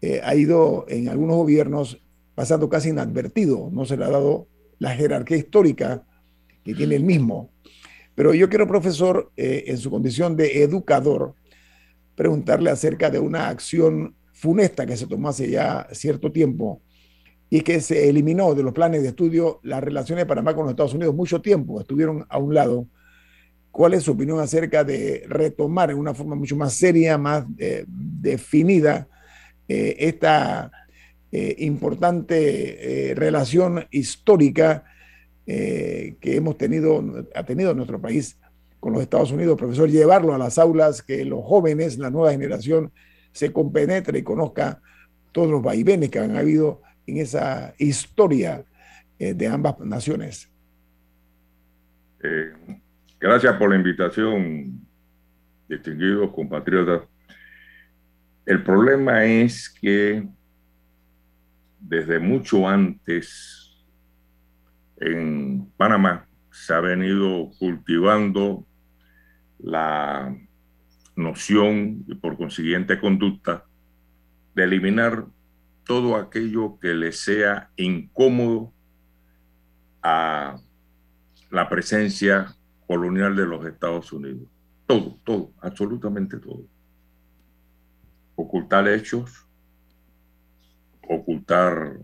[0.00, 2.00] eh, ha ido en algunos gobiernos
[2.34, 4.46] pasando casi inadvertido, no se le ha dado
[4.78, 6.04] la jerarquía histórica
[6.64, 7.50] que tiene el mismo.
[8.14, 11.34] Pero yo quiero, profesor, eh, en su condición de educador,
[12.14, 16.80] preguntarle acerca de una acción funesta que se tomó hace ya cierto tiempo
[17.50, 20.72] y que se eliminó de los planes de estudio las relaciones de Panamá con los
[20.72, 21.14] Estados Unidos.
[21.14, 22.86] Mucho tiempo estuvieron a un lado.
[23.70, 27.84] ¿Cuál es su opinión acerca de retomar en una forma mucho más seria, más eh,
[27.88, 29.08] definida,
[29.66, 30.70] eh, esta
[31.32, 34.84] eh, importante relación histórica
[35.46, 38.38] que hemos tenido, ha tenido nuestro país
[38.78, 42.92] con los Estados Unidos, profesor, llevarlo a las aulas, que los jóvenes, la nueva generación,
[43.32, 44.80] se compenetre y conozca
[45.32, 48.64] todos los vaivenes que han habido en esa historia
[49.18, 50.50] de ambas naciones.
[53.20, 54.86] gracias por la invitación,
[55.68, 57.02] distinguidos compatriotas.
[58.46, 60.26] El problema es que
[61.78, 63.84] desde mucho antes
[64.96, 68.66] en Panamá se ha venido cultivando
[69.58, 70.34] la
[71.18, 73.64] noción y por consiguiente conducta
[74.54, 75.26] de eliminar
[75.84, 78.72] todo aquello que le sea incómodo
[80.02, 80.58] a
[81.50, 82.54] la presencia
[82.86, 84.48] colonial de los Estados Unidos.
[84.86, 86.64] Todo, todo, absolutamente todo
[88.38, 89.44] ocultar hechos,
[91.08, 91.98] ocultar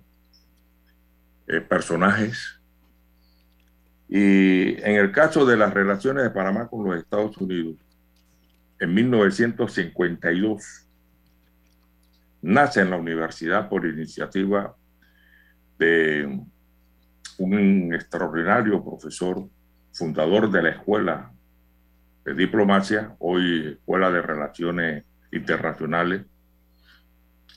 [1.47, 2.61] eh, personajes.
[4.09, 7.77] Y en el caso de las relaciones de Panamá con los Estados Unidos,
[8.85, 10.89] en 1952
[12.43, 14.77] nace en la universidad por iniciativa
[15.79, 16.39] de
[17.39, 19.49] un extraordinario profesor,
[19.93, 21.33] fundador de la escuela
[22.27, 26.27] de diplomacia, hoy Escuela de Relaciones internacionales,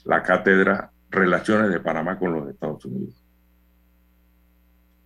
[0.04, 3.22] la cátedra Relaciones de Panamá con los Estados Unidos.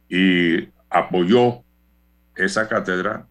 [0.09, 1.65] Y apoyó
[2.37, 3.27] esa cátedra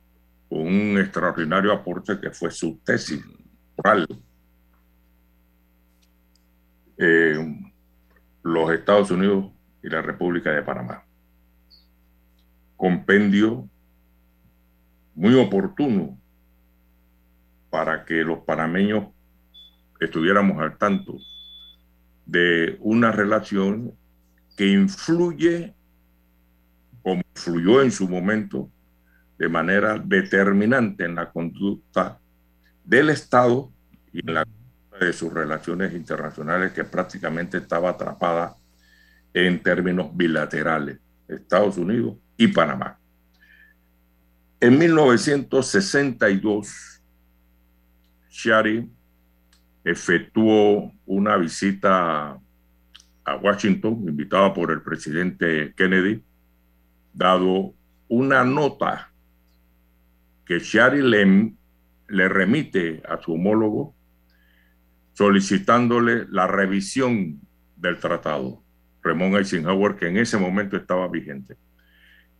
[0.51, 3.23] un extraordinario aporte que fue su tesis
[3.77, 4.05] oral.
[6.97, 7.37] Eh,
[8.43, 11.05] los Estados Unidos y la República de Panamá.
[12.75, 13.69] Compendio
[15.15, 16.19] muy oportuno
[17.69, 19.07] para que los panameños
[20.01, 21.17] estuviéramos al tanto
[22.25, 23.93] de una relación
[24.57, 25.73] que influye,
[27.01, 28.69] como influyó en su momento,
[29.41, 32.19] de manera determinante en la conducta
[32.85, 33.71] del Estado
[34.13, 34.47] y en la
[34.99, 38.55] de sus relaciones internacionales que prácticamente estaba atrapada
[39.33, 42.99] en términos bilaterales, Estados Unidos y Panamá.
[44.59, 47.01] En 1962,
[48.29, 48.91] Shari
[49.83, 52.39] efectuó una visita
[53.23, 56.23] a Washington, invitada por el presidente Kennedy,
[57.11, 57.73] dado
[58.07, 59.10] una nota
[60.51, 63.95] que Shari le, remite a su homólogo
[65.13, 67.39] solicitándole la revisión
[67.77, 68.61] del tratado,
[69.01, 71.55] Ramón Eisenhower, que en ese momento estaba vigente.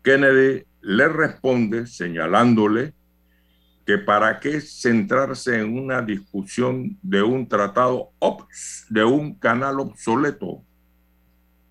[0.04, 2.94] Kennedy le responde señalándole
[3.86, 8.10] que para qué centrarse en una discusión de un tratado,
[8.90, 10.66] de un canal obsoleto,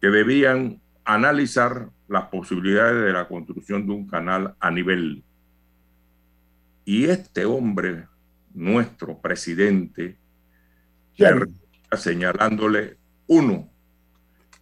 [0.01, 5.23] que debían analizar las posibilidades de la construcción de un canal a nivel.
[6.91, 8.09] Y este hombre,
[8.53, 10.19] nuestro presidente,
[11.97, 12.97] señalándole,
[13.29, 13.71] uno,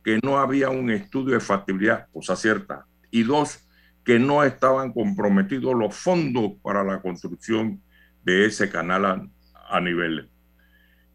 [0.04, 3.66] que no había un estudio de factibilidad, cosa cierta, y dos,
[4.04, 7.80] que no estaban comprometidos los fondos para la construcción
[8.22, 9.26] de ese canal a,
[9.70, 10.28] a nivel.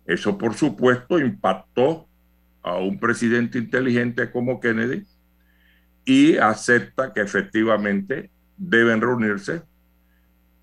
[0.08, 2.08] Eso, por supuesto, impactó
[2.64, 5.06] a un presidente inteligente como Kennedy
[6.06, 9.62] y acepta que efectivamente deben reunirse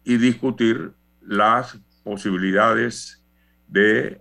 [0.05, 3.25] y discutir las posibilidades
[3.69, 4.21] de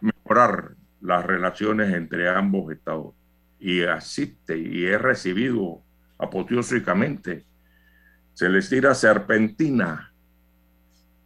[0.00, 3.14] mejorar las relaciones entre ambos estados.
[3.58, 5.82] Y asiste y es recibido
[6.18, 7.44] apoteósicamente.
[8.34, 10.12] Se les tira serpentina,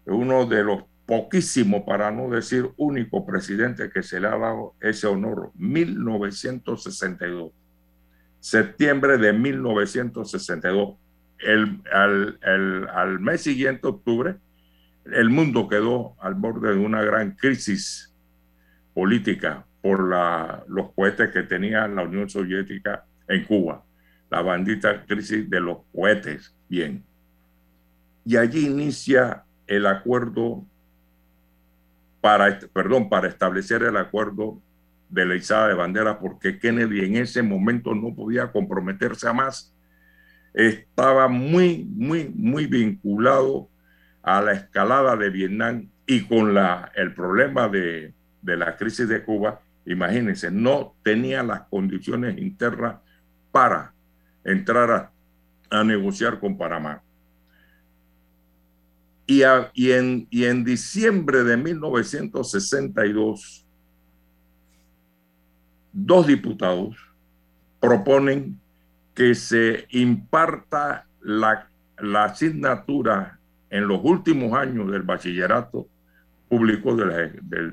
[0.07, 5.09] uno de los poquísimos, para no decir único presidente que se le ha dado ese
[5.09, 7.53] honor, 1962,
[8.39, 10.97] septiembre de 1962.
[11.43, 12.39] El, al,
[12.93, 14.37] al mes siguiente, octubre,
[15.07, 18.15] el mundo quedó al borde de una gran crisis
[18.95, 23.83] política por la, los cohetes que tenía la Unión Soviética en Cuba,
[24.31, 27.05] la bandita crisis de los cohetes, bien.
[28.25, 30.65] Y allí inicia el acuerdo
[32.21, 34.61] para, perdón, para establecer el acuerdo
[35.09, 39.75] de la izada de bandera, porque Kennedy en ese momento no podía comprometerse a más.
[40.55, 43.69] Estaba muy, muy, muy vinculado
[44.23, 49.23] a la escalada de Vietnam y con la, el problema de, de la crisis de
[49.23, 52.97] Cuba, imagínense, no tenía las condiciones internas
[53.53, 53.95] para
[54.45, 55.11] entrar a,
[55.71, 57.03] a negociar con Panamá.
[59.27, 63.65] Y, a, y, en, y en diciembre de 1962,
[65.93, 66.97] dos diputados
[67.79, 68.59] proponen
[69.15, 73.39] que se imparta la, la asignatura
[73.69, 75.87] en los últimos años del bachillerato
[76.49, 77.71] público de la, de,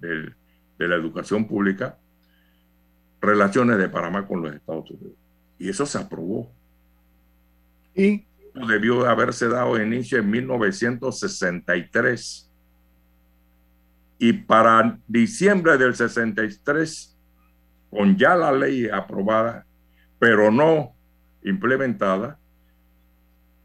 [0.00, 0.34] de,
[0.78, 1.96] de la educación pública,
[3.20, 5.12] relaciones de Panamá con los Estados Unidos.
[5.58, 6.50] Y eso se aprobó.
[7.94, 8.24] Y
[8.54, 12.50] debió haberse dado inicio en 1963.
[14.18, 17.16] Y para diciembre del 63,
[17.90, 19.66] con ya la ley aprobada,
[20.20, 20.92] pero no
[21.42, 22.38] implementada,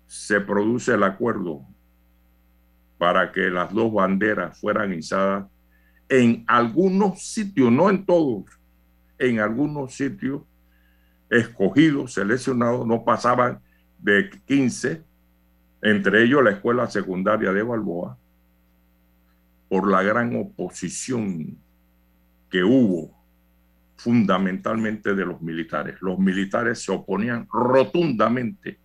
[0.07, 1.61] se produce el acuerdo
[2.97, 5.45] para que las dos banderas fueran izadas
[6.07, 8.45] en algunos sitios, no en todos,
[9.19, 10.43] en algunos sitios
[11.29, 13.59] escogidos, seleccionados, no pasaban
[13.99, 15.03] de 15,
[15.81, 18.17] entre ellos la escuela secundaria de Balboa,
[19.67, 21.57] por la gran oposición
[22.49, 23.14] que hubo
[23.97, 25.97] fundamentalmente de los militares.
[26.01, 28.79] Los militares se oponían rotundamente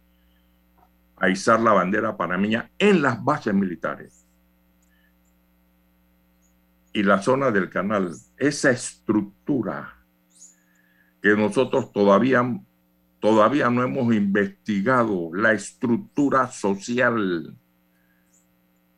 [1.16, 4.26] a izar la bandera panameña en las bases militares.
[6.92, 9.96] Y la zona del canal, esa estructura
[11.22, 12.42] que nosotros todavía
[13.20, 17.54] todavía no hemos investigado la estructura social,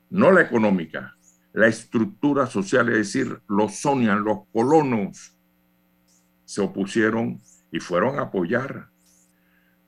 [0.08, 1.16] no la económica,
[1.52, 5.36] la estructura social, es decir, los sonian, los colonos,
[6.52, 7.40] se opusieron
[7.70, 8.90] y fueron a apoyar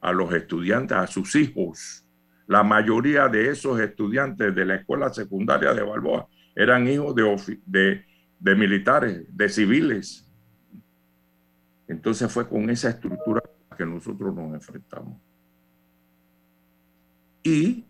[0.00, 2.08] a los estudiantes, a sus hijos.
[2.46, 8.02] La mayoría de esos estudiantes de la escuela secundaria de Balboa eran hijos de,
[8.38, 10.26] de, militares, de civiles.
[11.86, 13.42] Entonces fue con esa estructura
[13.76, 15.20] que nosotros nos enfrentamos.
[17.42, 17.84] Y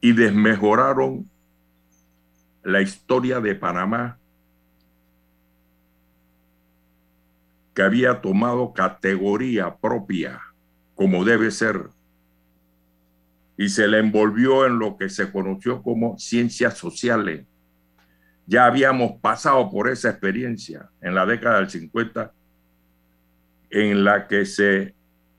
[0.00, 1.28] y desmejoraron
[2.62, 4.18] la historia de Panamá
[7.74, 10.40] que había tomado categoría propia
[10.94, 11.88] como debe ser
[13.56, 17.46] y se le envolvió en lo que se conoció como ciencias sociales.
[18.46, 22.32] Ya habíamos pasado por esa experiencia en la década del 50
[23.70, 24.94] en la que se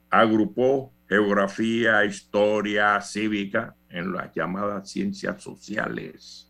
[0.10, 6.50] agrupó geografía, historia, cívica en las llamadas ciencias sociales.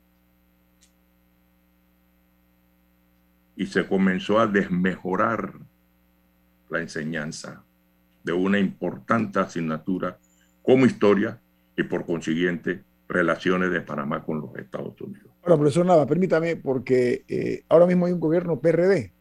[3.55, 5.53] Y se comenzó a desmejorar
[6.70, 7.64] la enseñanza
[8.24, 10.20] de una importante asignatura
[10.62, 11.39] como historia
[11.76, 15.32] y por consiguiente relaciones de Panamá con los Estados Unidos.
[15.41, 19.12] Ahora, profesor Nava, permítame, porque eh, ahora mismo hay un gobierno PRD,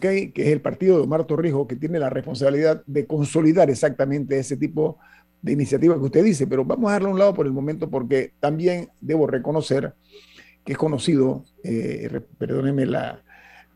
[0.00, 4.56] Que es el partido de Omar Torrijos, que tiene la responsabilidad de consolidar exactamente ese
[4.56, 4.98] tipo
[5.40, 8.32] de iniciativa que usted dice, pero vamos a darle un lado por el momento porque
[8.38, 9.92] también debo reconocer
[10.64, 13.24] que es conocido, eh, perdóneme la,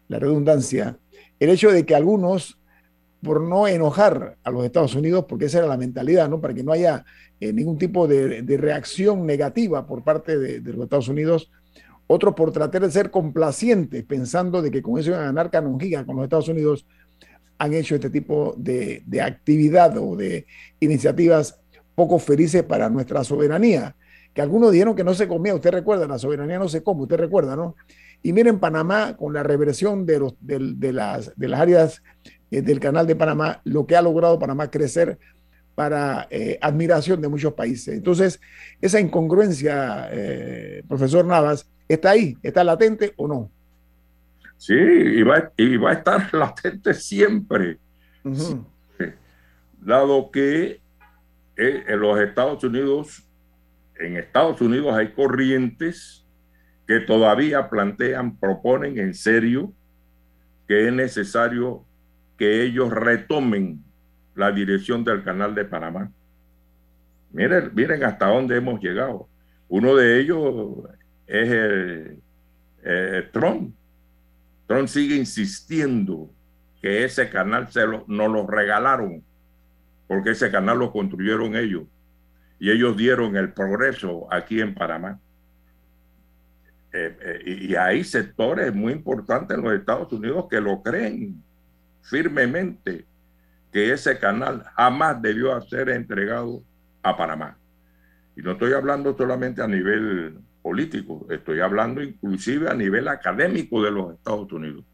[0.07, 0.97] la redundancia,
[1.41, 2.61] el hecho de que algunos
[3.23, 6.41] por no enojar a los Estados Unidos, porque esa era la mentalidad, ¿no?
[6.41, 7.05] Para que no haya
[7.41, 11.51] eh, ningún tipo de, reacción negativa por parte de, los Estados Unidos.
[12.07, 16.05] Otros por tratar de ser complacientes, pensando de que con eso iban a ganar canonjía
[16.05, 16.87] con los Estados Unidos,
[17.59, 20.47] han hecho este tipo de, de actividad o de
[20.79, 21.59] iniciativas
[21.95, 23.97] poco felices para nuestra soberanía.
[24.33, 27.17] Que algunos dijeron que no se comía, usted recuerda, la soberanía no se come, usted
[27.17, 27.75] recuerda, ¿no?
[28.23, 32.03] Y miren Panamá con la reversión de, los, de, las, de las áreas
[32.51, 35.19] eh, del Canal de Panamá, lo que ha logrado Panamá crecer
[35.75, 37.95] para eh, admiración de muchos países.
[37.95, 38.41] Entonces,
[38.81, 42.37] esa incongruencia, eh, profesor Navas, ¿está ahí?
[42.43, 43.51] ¿Está latente o no?
[44.57, 47.79] Sí, y va, y va a estar latente siempre.
[49.81, 50.81] Dado que
[51.57, 53.23] en los Estados Unidos,
[53.99, 56.27] en Estados Unidos hay corrientes
[56.87, 59.73] que todavía plantean, proponen en serio
[60.69, 61.85] que es necesario
[62.37, 63.83] que ellos retomen
[64.35, 66.11] la dirección del canal de Panamá.
[67.33, 69.29] Miren, miren hasta dónde hemos llegado.
[69.69, 70.79] Uno de ellos
[71.27, 72.23] es el,
[72.83, 73.75] eh, Trump.
[74.67, 76.31] Trump sigue insistiendo
[76.81, 79.23] que ese canal se lo, nos lo regalaron,
[80.07, 81.85] porque ese canal lo construyeron ellos
[82.59, 85.21] y ellos dieron el progreso aquí en Panamá.
[86.93, 91.43] Eh, eh, y hay sectores muy importantes en los Estados Unidos que lo creen
[92.03, 93.05] firmemente
[93.73, 96.63] que ese canal jamás debió ser entregado
[97.03, 97.59] a Panamá.
[98.37, 103.93] Y no estoy hablando solamente a nivel político, estoy hablando inclusive a nivel académico de
[103.93, 104.85] los Estados Unidos,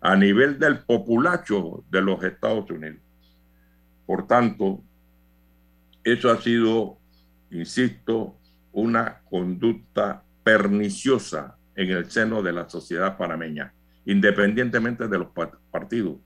[0.00, 3.02] a nivel del populacho de los Estados Unidos.
[4.06, 4.82] Por tanto,
[6.02, 6.96] eso ha sido,
[7.50, 8.38] insisto,
[8.72, 13.74] una conducta perniciosa en el seno de la sociedad panameña,
[14.06, 15.28] independientemente de los
[15.70, 16.16] partidos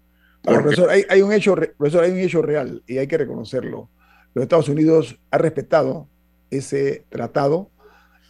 [0.43, 3.91] profesor, hay, un hecho, profesor, hay un hecho real y hay que reconocerlo.
[4.33, 6.09] Los Estados Unidos han respetado
[6.53, 7.73] ese tratado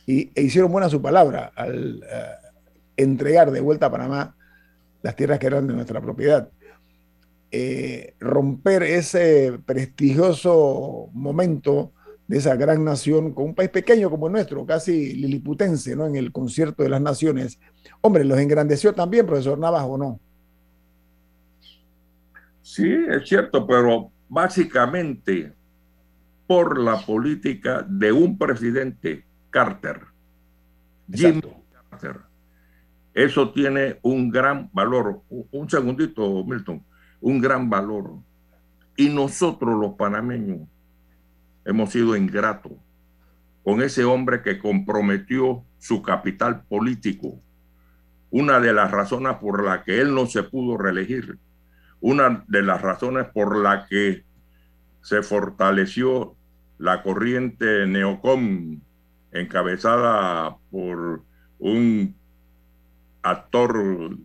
[0.06, 2.34] y, e hicieron buena su palabra al eh,
[2.96, 4.36] entregar de vuelta a Panamá
[5.02, 6.48] las tierras que eran de nuestra propiedad.
[7.50, 11.92] Eh, romper ese prestigioso momento
[12.26, 16.06] de esa gran nación con un país pequeño como el nuestro, casi liliputense, ¿no?
[16.06, 17.60] En el concierto de las naciones.
[18.00, 20.20] Hombre, los engrandeció también, profesor Navas, ¿o no?
[22.62, 25.52] Sí, es cierto, pero básicamente
[26.46, 29.24] por la política de un presidente,
[29.56, 30.02] Carter.
[33.14, 35.22] Eso tiene un gran valor.
[35.28, 36.84] Un segundito, Milton.
[37.20, 38.18] Un gran valor.
[38.96, 40.68] Y nosotros los panameños
[41.64, 42.72] hemos sido ingratos
[43.64, 47.40] con ese hombre que comprometió su capital político.
[48.30, 51.38] Una de las razones por la que él no se pudo reelegir
[52.00, 54.24] una de las razones por la que
[55.00, 56.36] se fortaleció
[56.78, 58.80] la corriente neocom
[59.40, 61.22] encabezada por
[61.58, 62.14] un
[63.22, 64.16] actor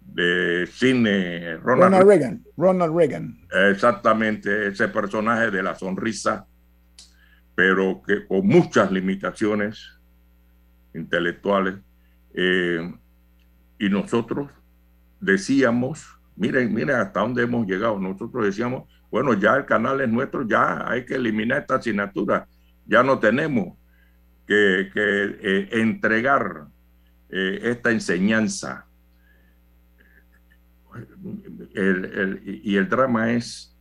[0.00, 2.44] de cine, Ronald, Reagan.
[2.56, 3.46] Ronald Reagan.
[3.70, 6.46] Exactamente, ese personaje de la sonrisa,
[7.54, 9.98] pero que con muchas limitaciones
[10.94, 11.74] intelectuales.
[12.34, 12.94] Eh,
[13.78, 14.50] y nosotros
[15.20, 17.98] decíamos Miren, miren hasta dónde hemos llegado.
[17.98, 22.46] Nosotros decíamos, bueno, ya el canal es nuestro, ya hay que eliminar esta asignatura,
[22.86, 23.76] ya no tenemos
[24.46, 26.66] que, eh, entregar
[27.30, 28.84] eh, esta enseñanza.
[31.74, 33.76] y el drama es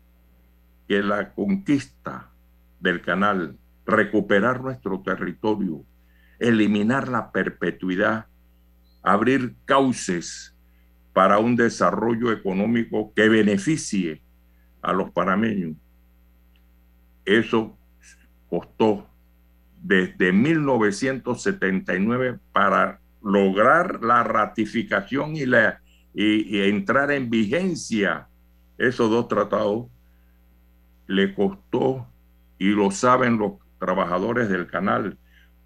[0.87, 2.29] que la conquista
[2.79, 5.83] del canal, recuperar nuestro territorio,
[6.39, 8.25] eliminar la perpetuidad,
[9.01, 10.55] abrir cauces
[11.13, 14.21] para un desarrollo económico que beneficie
[14.81, 15.77] a los panameños.
[17.23, 17.77] Eso
[18.49, 19.09] costó
[19.85, 25.79] desde 1979 para lograr la ratificación y, la,
[26.13, 28.27] y, entrar en vigencia
[28.79, 29.85] esos dos tratados,
[31.07, 32.07] le costó,
[32.57, 35.19] y lo saben los trabajadores del canal,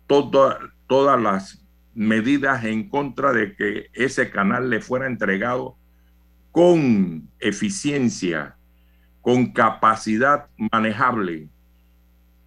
[0.06, 5.78] todas las medidas en contra de que ese canal le fuera entregado
[6.52, 8.58] con eficiencia,
[9.22, 11.48] con capacidad manejable.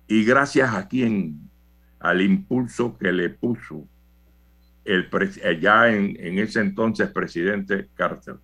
[0.07, 1.51] Y gracias a quien,
[2.03, 3.87] al impulso que le puso
[4.85, 5.09] el
[5.61, 8.37] ya en, ese entonces presidente Carter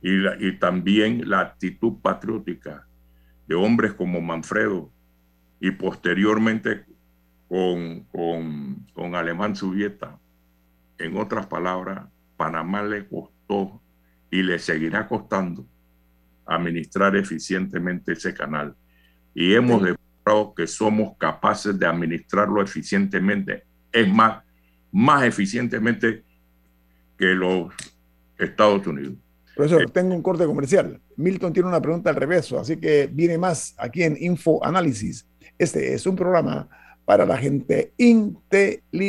[0.00, 2.86] y, y también la actitud patriótica
[3.48, 4.90] de hombres como Manfredo
[5.60, 6.84] y posteriormente
[7.48, 10.18] con, con, con Alemán Subieta.
[10.98, 13.82] En otras palabras, Panamá le costó
[14.30, 15.66] y le seguirá costando
[16.46, 18.74] administrar eficientemente ese canal.
[19.34, 20.01] Y hemos demostrado
[20.56, 23.64] que somos capaces de administrarlo eficientemente.
[23.90, 24.42] Es más,
[24.90, 26.24] más eficientemente
[27.18, 27.72] que los
[28.38, 29.14] Estados Unidos.
[29.54, 31.00] Profesor, tengo un corte comercial.
[31.16, 35.26] Milton tiene una pregunta al revés, así que viene más aquí en Info Análisis.
[35.58, 36.68] Este es un programa
[37.04, 39.02] para la gente inteligente.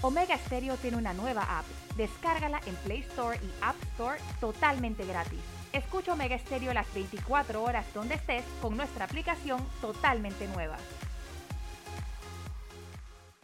[0.00, 1.64] Omega Stereo tiene una nueva app.
[1.96, 5.57] Descárgala en Play Store y App Store totalmente gratis.
[5.72, 10.76] Escucha Omega Stereo las 24 horas donde estés con nuestra aplicación totalmente nueva.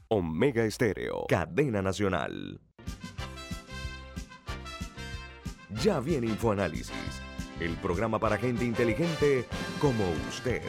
[0.09, 2.61] Omega Estéreo, cadena nacional.
[5.83, 6.93] Ya viene InfoAnálisis,
[7.61, 9.45] el programa para gente inteligente
[9.81, 10.63] como usted.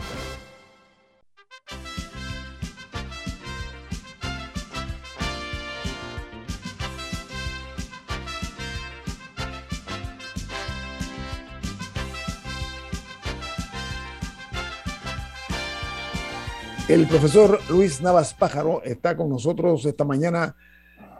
[16.88, 20.56] El profesor Luis Navas Pájaro está con nosotros esta mañana,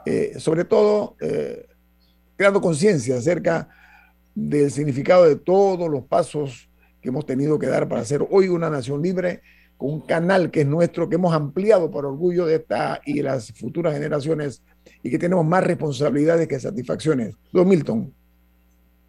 [0.04, 1.66] eh, sobre todo eh,
[2.36, 3.68] creando conciencia acerca
[4.32, 6.70] del significado de todos los pasos
[7.02, 9.42] que hemos tenido que dar para ser hoy una nación libre,
[9.76, 13.50] con un canal que es nuestro, que hemos ampliado por orgullo de esta y las
[13.50, 14.62] futuras generaciones
[15.02, 17.34] y que tenemos más responsabilidades que satisfacciones.
[17.52, 18.14] Don Milton.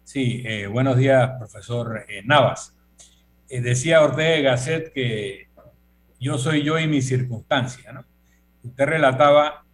[0.02, 2.74] Sí, eh, buenos días, profesor Navas.
[3.48, 5.47] decía Ortega Gasset que
[6.20, 7.92] yo soy yo y mi circunstancia.
[7.92, 8.04] ¿no?
[8.62, 9.64] Usted relataba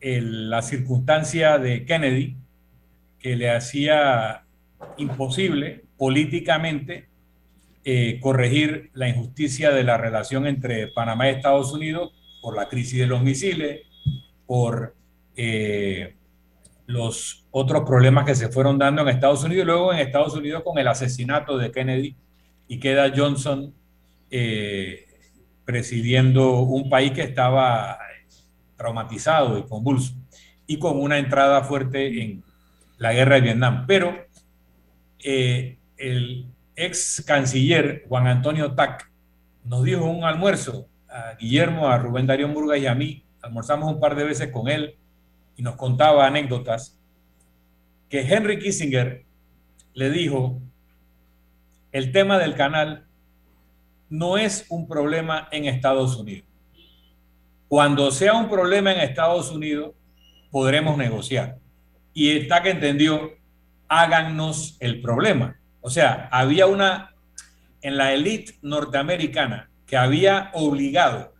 [0.00, 2.36] la circunstancia de Kennedy
[3.18, 4.44] que le hacía
[4.98, 7.08] imposible políticamente
[7.84, 12.12] eh, corregir la injusticia de la relación entre Panamá y Estados Unidos
[12.42, 13.82] por la crisis de los misiles,
[14.46, 14.94] por
[15.36, 16.16] eh,
[16.86, 20.62] los otros problemas que se fueron dando en Estados Unidos y luego en Estados Unidos
[20.62, 22.16] con el asesinato de Kennedy
[22.68, 23.74] y queda Johnson
[24.30, 25.05] eh,
[25.66, 27.98] presidiendo un país que estaba
[28.76, 30.14] traumatizado y convulso
[30.66, 32.42] y con una entrada fuerte en
[32.98, 33.84] la guerra de Vietnam.
[33.86, 34.16] Pero
[35.22, 36.46] eh, el
[36.76, 39.10] ex canciller Juan Antonio Tac
[39.64, 44.00] nos dijo un almuerzo a Guillermo, a Rubén Darío Murga y a mí, almorzamos un
[44.00, 44.96] par de veces con él
[45.56, 46.98] y nos contaba anécdotas,
[48.08, 49.24] que Henry Kissinger
[49.94, 50.60] le dijo,
[51.90, 53.05] el tema del canal
[54.08, 56.46] no es un problema en Estados Unidos.
[57.68, 59.92] Cuando sea un problema en Estados Unidos,
[60.50, 61.58] podremos negociar.
[62.14, 63.32] Y está que entendió,
[63.88, 65.58] háganos el problema.
[65.80, 67.14] O sea, había una,
[67.82, 71.34] en la élite norteamericana, que había obligado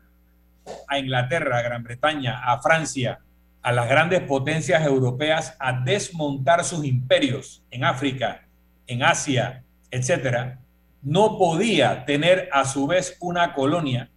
[0.88, 3.20] a Inglaterra, a Gran Bretaña, a Francia,
[3.62, 8.46] a las grandes potencias europeas a desmontar sus imperios en África,
[8.86, 10.60] en Asia, etcétera,
[11.06, 14.10] no podía tener a su vez una colonia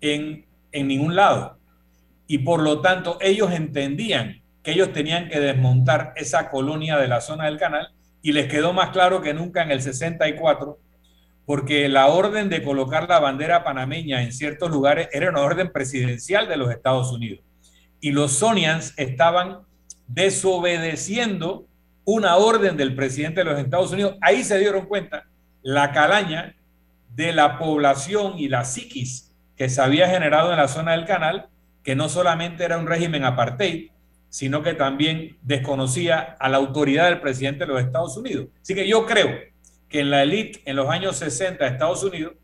[0.00, 1.58] en, ningún lado.
[2.28, 7.20] Y por lo tanto ellos entendían que ellos tenían que desmontar esa colonia de la
[7.20, 7.88] zona del canal
[8.22, 10.78] y les quedó más claro que nunca en el 64,
[11.44, 16.46] porque la orden de colocar la bandera panameña en ciertos lugares era una orden presidencial
[16.46, 17.44] de los Estados Unidos.
[18.00, 19.62] Y los Sonians estaban
[20.06, 21.66] desobedeciendo
[22.04, 24.14] una orden del presidente de los Estados Unidos.
[24.20, 25.24] Ahí se dieron cuenta
[25.62, 26.56] la calaña
[27.14, 31.48] de la población y la psiquis que se había generado en la zona del canal,
[31.82, 33.90] que no solamente era un régimen apartheid,
[34.28, 38.48] sino que también desconocía a la autoridad del presidente de los Estados Unidos.
[38.62, 39.36] Así que yo creo
[39.88, 42.34] que en la élite en los años 60 de Estados Unidos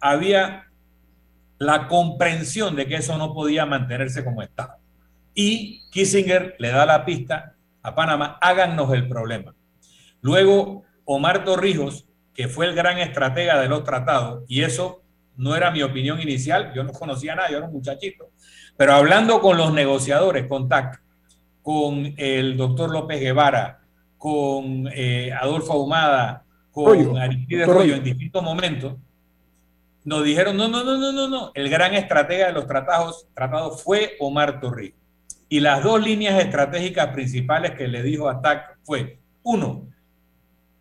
[0.00, 0.68] había
[1.58, 4.78] la comprensión de que eso no podía mantenerse como estaba.
[5.34, 9.54] Y Kissinger le da la pista a Panamá, háganos el problema.
[10.20, 15.02] Luego, Omar Torrijos, que fue el gran estratega de los tratados, y eso
[15.36, 18.30] no era mi opinión inicial, yo no conocía a nadie, yo era un muchachito,
[18.76, 21.02] pero hablando con los negociadores, con TAC,
[21.62, 23.80] con el doctor López Guevara,
[24.18, 28.94] con eh, Adolfo Ahumada, con Aristide Rollo en distintos momentos,
[30.04, 33.82] nos dijeron, no, no, no, no, no, no, el gran estratega de los tratados, tratados
[33.82, 34.98] fue Omar Torrijos.
[35.48, 39.86] Y las dos líneas estratégicas principales que le dijo a TAC fue, uno,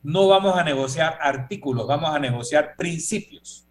[0.03, 3.67] no vamos a negociar artículos, vamos a negociar principios.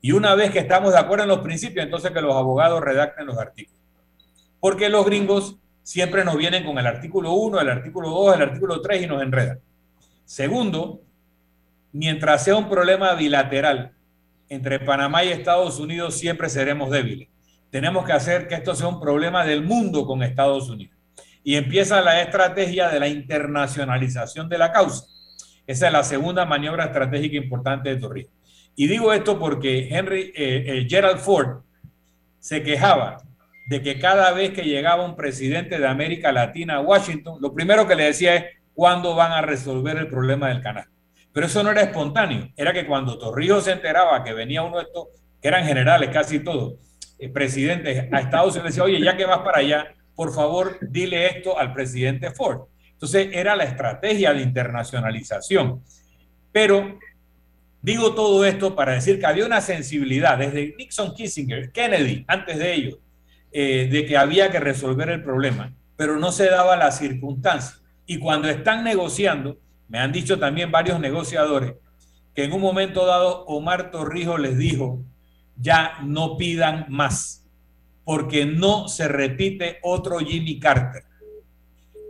[0.00, 3.26] Y una vez que estamos de acuerdo en los principios, entonces que los abogados redacten
[3.26, 3.80] los artículos.
[4.58, 8.80] Porque los gringos siempre nos vienen con el artículo 1, el artículo 2, el artículo
[8.80, 9.60] 3 y nos enredan.
[10.24, 11.02] Segundo,
[11.92, 13.92] mientras sea un problema bilateral
[14.48, 17.28] entre Panamá y Estados Unidos, siempre seremos débiles.
[17.70, 20.96] Tenemos que hacer que esto sea un problema del mundo con Estados Unidos.
[21.44, 25.06] Y empieza la estrategia de la internacionalización de la causa.
[25.66, 28.32] Esa es la segunda maniobra estratégica importante de Torrijos.
[28.74, 31.62] Y digo esto porque Henry eh, eh, Gerald Ford
[32.38, 33.18] se quejaba
[33.68, 37.86] de que cada vez que llegaba un presidente de América Latina a Washington, lo primero
[37.86, 38.44] que le decía es
[38.74, 40.86] cuándo van a resolver el problema del canal.
[41.32, 44.84] Pero eso no era espontáneo, era que cuando Torrijos se enteraba que venía uno de
[44.84, 45.08] estos,
[45.40, 46.74] que eran generales casi todos,
[47.18, 51.26] eh, presidentes a Estados Unidos, decía, oye, ya que vas para allá, por favor, dile
[51.26, 52.62] esto al presidente Ford.
[53.02, 55.82] Entonces era la estrategia de internacionalización.
[56.52, 57.00] Pero
[57.80, 62.72] digo todo esto para decir que había una sensibilidad desde Nixon, Kissinger, Kennedy, antes de
[62.72, 62.98] ellos,
[63.50, 67.82] eh, de que había que resolver el problema, pero no se daba la circunstancia.
[68.06, 71.74] Y cuando están negociando, me han dicho también varios negociadores,
[72.36, 75.02] que en un momento dado Omar Torrijos les dijo,
[75.56, 77.44] ya no pidan más,
[78.04, 81.02] porque no se repite otro Jimmy Carter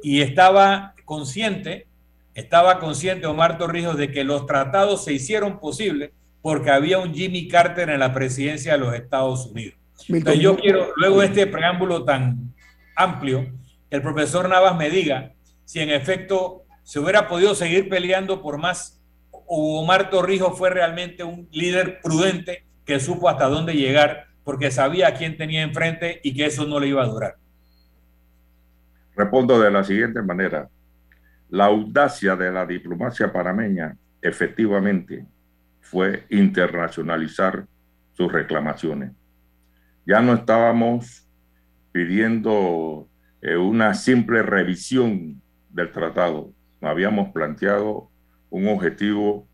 [0.03, 1.87] y estaba consciente,
[2.35, 7.49] estaba consciente Omar Torrijos de que los tratados se hicieron posibles porque había un Jimmy
[7.49, 9.77] Carter en la presidencia de los Estados Unidos.
[10.09, 12.53] Entonces yo quiero, luego de este preámbulo tan
[12.97, 13.51] amplio,
[13.89, 15.33] que el profesor Navas me diga
[15.65, 19.01] si en efecto se hubiera podido seguir peleando por más
[19.31, 25.09] o Omar Torrijos fue realmente un líder prudente que supo hasta dónde llegar porque sabía
[25.09, 27.37] a quién tenía enfrente y que eso no le iba a durar.
[29.17, 30.69] Respondo de la siguiente manera.
[31.51, 35.27] La audacia de la diplomacia panameña efectivamente
[35.81, 37.67] fue internacionalizar
[38.13, 39.13] sus reclamaciones.
[40.07, 41.29] Ya no estábamos
[41.93, 43.09] pidiendo
[43.43, 48.11] eh, una simple revisión del tratado, habíamos planteado
[48.51, 49.49] un objetivo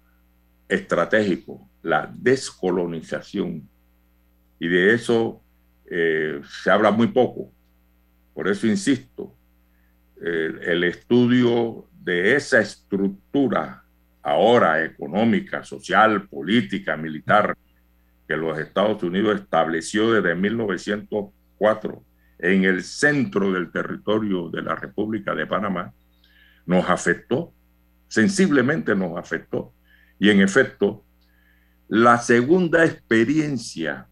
[0.69, 3.69] estratégico, la descolonización.
[4.59, 5.43] Y de eso
[5.91, 7.53] eh, se habla muy poco.
[8.35, 9.35] Por eso insisto,
[10.21, 13.85] el, estudio de esa estructura
[14.23, 17.57] ahora económica, social, política, militar,
[18.27, 22.03] que los Estados Unidos estableció desde 1904
[22.41, 25.93] en el centro del territorio de la República de Panamá,
[26.67, 27.53] nos afectó,
[28.07, 29.73] sensiblemente nos afectó.
[30.19, 31.05] Y en efecto,
[31.89, 34.07] la segunda experiencia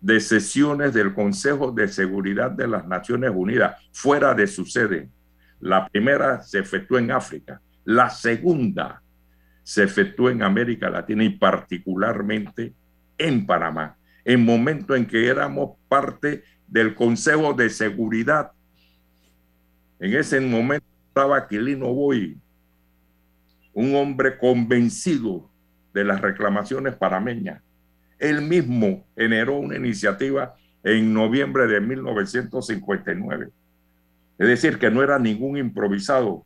[0.00, 5.10] de sesiones del Consejo de Seguridad de las Naciones Unidas fuera de su sede
[5.60, 9.02] la primera se efectuó en África, la segunda
[9.62, 12.74] se efectuó en América Latina y particularmente
[13.18, 18.52] en Panamá, en momento en que éramos parte del Consejo de Seguridad.
[19.98, 22.38] En ese momento estaba Aquilino Boy,
[23.72, 25.50] un hombre convencido
[25.94, 27.62] de las reclamaciones panameñas.
[28.18, 30.54] Él mismo generó una iniciativa
[30.84, 33.50] en noviembre de 1959
[34.38, 36.44] es decir, que no era ningún improvisado.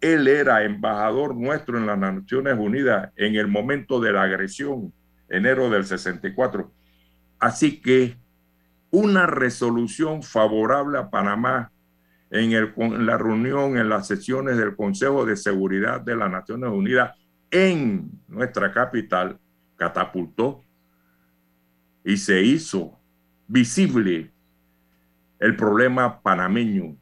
[0.00, 4.92] Él era embajador nuestro en las Naciones Unidas en el momento de la agresión,
[5.28, 6.72] enero del 64.
[7.38, 8.16] Así que
[8.90, 11.70] una resolución favorable a Panamá
[12.30, 17.16] en, en la reunión, en las sesiones del Consejo de Seguridad de las Naciones Unidas
[17.50, 19.38] en nuestra capital,
[19.76, 20.62] catapultó
[22.04, 22.98] y se hizo
[23.48, 24.30] visible
[25.38, 26.96] el problema panameño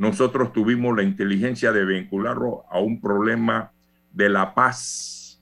[0.00, 3.70] nosotros tuvimos la inteligencia de vincularlo a un problema
[4.14, 5.38] de la paz.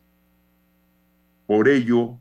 [1.46, 2.18] Por ello,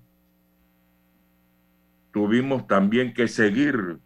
[2.13, 3.97] tuvimos también que seguir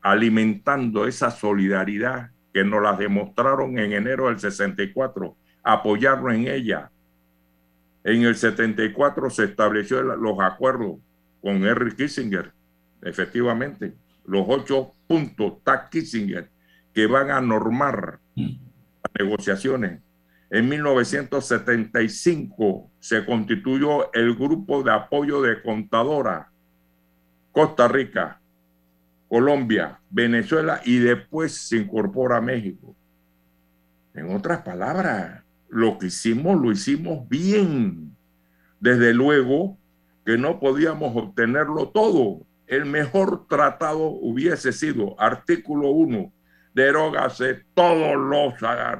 [0.00, 6.90] alimentando esa solidaridad que nos la demostraron en enero del 64, apoyarlo en ella.
[8.02, 10.96] En el 74 se estableció los acuerdos
[11.40, 12.52] con Henry Kissinger,
[13.02, 13.94] efectivamente,
[14.26, 16.57] los ocho puntos TAC Kissinger
[16.98, 18.58] que van a normar las
[19.16, 20.02] negociaciones.
[20.50, 26.50] En 1975 se constituyó el grupo de apoyo de contadora
[27.52, 28.40] Costa Rica,
[29.28, 32.96] Colombia, Venezuela y después se incorpora a México.
[34.12, 38.16] En otras palabras, lo que hicimos lo hicimos bien.
[38.80, 39.78] Desde luego
[40.26, 42.44] que no podíamos obtenerlo todo.
[42.66, 46.32] El mejor tratado hubiese sido artículo 1,
[46.74, 48.54] derógase todos los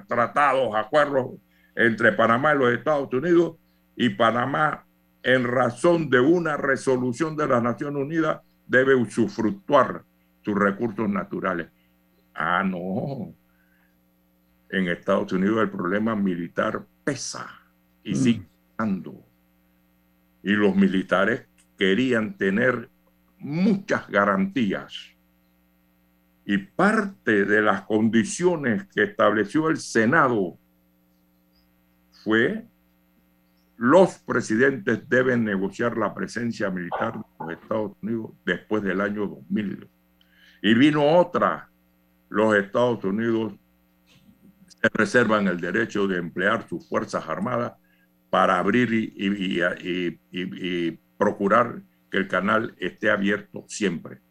[0.06, 1.32] tratados, acuerdos
[1.74, 3.56] entre Panamá y los Estados Unidos
[3.96, 4.84] y Panamá
[5.22, 10.02] en razón de una resolución de las Naciones Unidas debe usufructuar
[10.42, 11.68] sus recursos naturales.
[12.34, 13.34] Ah, no.
[14.70, 17.48] En Estados Unidos el problema militar pesa
[18.02, 18.16] y mm.
[18.16, 18.46] sigue
[18.76, 19.24] pesando.
[20.42, 21.46] Y los militares
[21.78, 22.88] querían tener
[23.38, 25.14] muchas garantías.
[26.51, 30.59] Y parte de las condiciones que estableció el Senado
[32.24, 32.64] fue
[33.76, 39.90] los presidentes deben negociar la presencia militar de los Estados Unidos después del año 2000.
[40.62, 41.68] Y vino otra,
[42.30, 43.53] los Estados Unidos
[44.68, 47.74] se reservan el derecho de emplear sus Fuerzas Armadas
[48.30, 49.61] para abrir y,
[51.18, 54.22] procurar que el canal esté abierto siempre.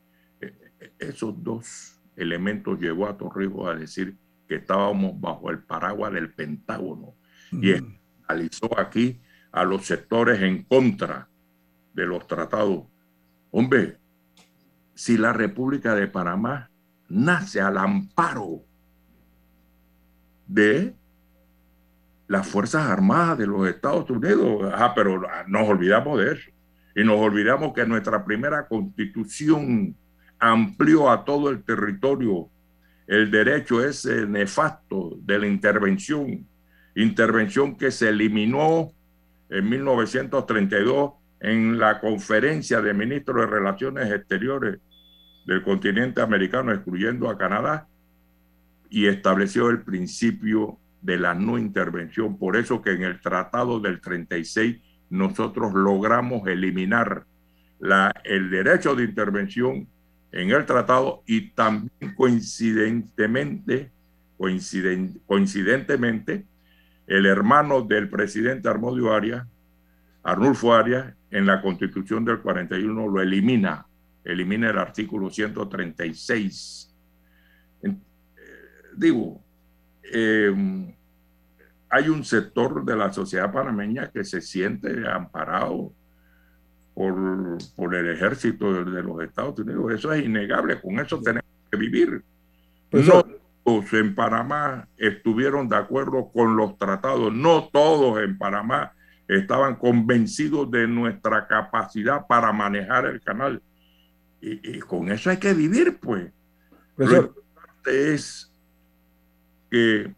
[0.41, 0.47] E,
[0.80, 6.34] e, esos dos elementos llevó a Torrijos a decir que estábamos bajo el paraguas del
[6.34, 7.15] Pentágono
[7.51, 7.74] y
[8.28, 11.30] analizó aquí a los sectores en contra
[11.93, 12.86] de los tratados.
[13.51, 13.97] Hombre,
[14.93, 16.70] si la República de Panamá
[17.07, 18.63] nace al amparo
[20.47, 20.95] de
[22.28, 26.51] las Fuerzas Armadas de los Estados Unidos, ah, pero nos olvidamos de eso.
[26.95, 29.95] Y nos olvidamos que nuestra primera constitución
[30.39, 32.49] amplió a todo el territorio
[33.07, 36.45] el derecho ese nefasto de la intervención,
[36.95, 38.91] intervención que se eliminó
[39.49, 44.79] en 1932 en la conferencia de ministros de Relaciones Exteriores
[45.45, 47.88] del continente americano, excluyendo a Canadá,
[48.89, 52.38] y estableció el principio de la no intervención.
[52.38, 54.77] Por eso que en el Tratado del 36
[55.09, 57.25] nosotros logramos eliminar
[57.79, 59.88] la, el derecho de intervención
[60.32, 63.91] en el tratado y también coincidentemente,
[64.38, 66.45] coincidentemente
[67.07, 69.47] el hermano del presidente Armodio Arias,
[70.23, 73.86] Arnulfo Arias, en la constitución del 41 lo elimina,
[74.23, 76.93] elimina el artículo 136.
[77.84, 77.95] Eh,
[78.95, 79.41] digo,
[80.03, 80.93] em,
[81.89, 85.93] hay un sector de la sociedad panameña que se siente amparado
[86.98, 87.16] por,
[87.76, 89.93] por el ejército de, los Estados Unidos.
[89.93, 92.24] Eso es innegable, con eso tenemos que vivir.
[92.91, 93.24] no
[93.91, 98.93] en Panamá estuvieron de acuerdo con los tratados, no todos en Panamá
[99.28, 103.62] estaban convencidos de nuestra capacidad para manejar el canal.
[104.41, 106.32] Y, con eso hay que vivir, pues.
[106.95, 108.52] Lo importante es
[109.70, 110.16] que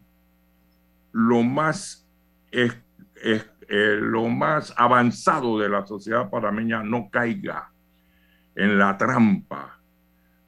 [1.12, 2.06] lo más,
[2.52, 2.74] es,
[3.72, 7.70] eh, lo más avanzado de la sociedad panameña no caiga
[8.56, 9.78] en la trampa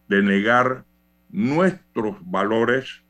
[0.08, 0.84] de negar
[1.30, 3.04] nuestros valores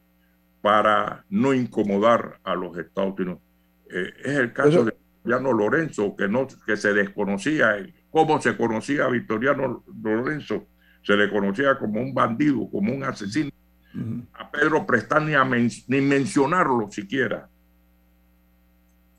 [0.61, 3.39] para no incomodar a los Estados Unidos.
[3.91, 7.77] Eh, es el caso de Victoriano Lorenzo, que, no, que se desconocía
[8.11, 10.67] cómo se conocía a Victoriano Lorenzo.
[11.03, 13.51] Se le conocía como un bandido, como un asesino.
[14.35, 15.33] A Pedro Prestán ni,
[15.89, 17.49] ni mencionarlo siquiera.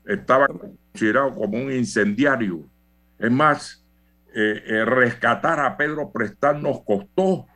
[0.06, 0.46] Estaba
[0.94, 2.64] considerado como un incendiario.
[3.18, 3.84] Es más,
[4.32, 7.46] eh, eh, rescatar a Pedro Prestán nos costó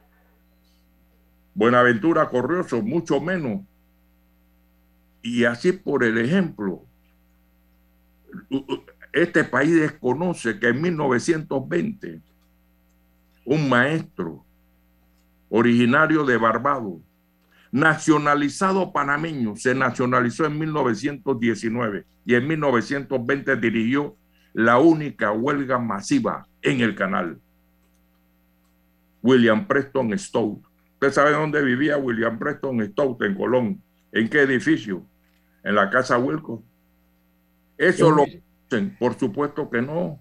[1.55, 3.62] Buenaventura Corrioso, mucho menos.
[5.22, 6.82] Y así por el ejemplo,
[9.12, 12.20] este país desconoce que en 1920
[13.45, 14.45] un maestro
[15.49, 17.01] originario de Barbados,
[17.71, 24.16] nacionalizado panameño, se nacionalizó en 1919 y en 1920 dirigió
[24.53, 27.39] la única huelga masiva en el canal.
[29.23, 30.69] William Preston Stout
[31.01, 33.81] Usted sabe dónde vivía William Preston Stout en Colón.
[34.11, 35.07] ¿En qué edificio?
[35.62, 36.64] En la casa Wilco.
[37.77, 40.21] Eso lo dicen, por supuesto que no.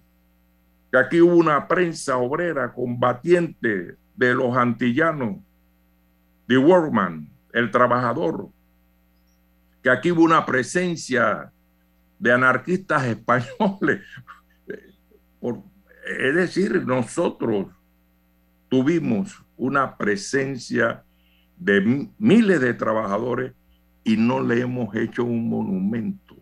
[0.92, 5.38] Que aquí hubo una prensa obrera combatiente de los antillanos,
[6.46, 8.48] de workman, el trabajador.
[9.82, 11.52] Que aquí hubo una presencia
[12.18, 14.02] de anarquistas españoles.
[16.20, 17.66] es decir, nosotros
[18.68, 21.04] tuvimos una presencia
[21.56, 23.52] de miles de trabajadores
[24.04, 26.34] y no le hemos hecho un monumento.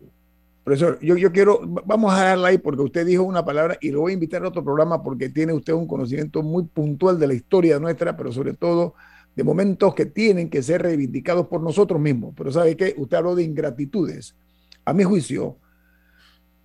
[0.63, 4.01] Profesor, yo, yo quiero, vamos a darla ahí porque usted dijo una palabra y lo
[4.01, 7.33] voy a invitar a otro programa porque tiene usted un conocimiento muy puntual de la
[7.33, 8.93] historia nuestra, pero sobre todo
[9.37, 12.33] de momentos que tienen que ser reivindicados por nosotros mismos.
[12.35, 12.95] Pero ¿sabe qué?
[12.97, 14.35] Usted habló de ingratitudes.
[14.83, 15.57] A mi juicio,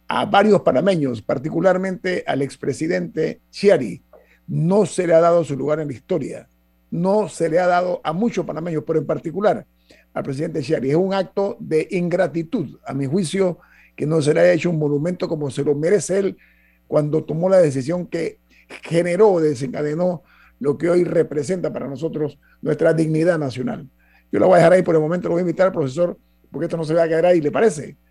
[0.08, 4.02] a varios panameños, particularmente al expresidente Chiari,
[4.46, 6.48] no se le ha dado su lugar en la historia.
[6.90, 9.66] No se le ha dado a muchos panameños, pero en particular
[10.14, 10.88] al presidente Chiari.
[10.88, 13.58] Es un acto de ingratitud, a mi juicio,
[13.94, 16.38] que no se le haya hecho un monumento como se lo merece él
[16.88, 18.38] cuando tomó la decisión que
[18.82, 20.22] generó, desencadenó
[20.62, 23.88] lo que hoy representa para nosotros nuestra dignidad nacional.
[24.30, 26.16] Yo la voy a dejar ahí por el momento, lo voy a invitar al profesor,
[26.52, 27.96] porque esto no se va a quedar ahí, ¿le parece?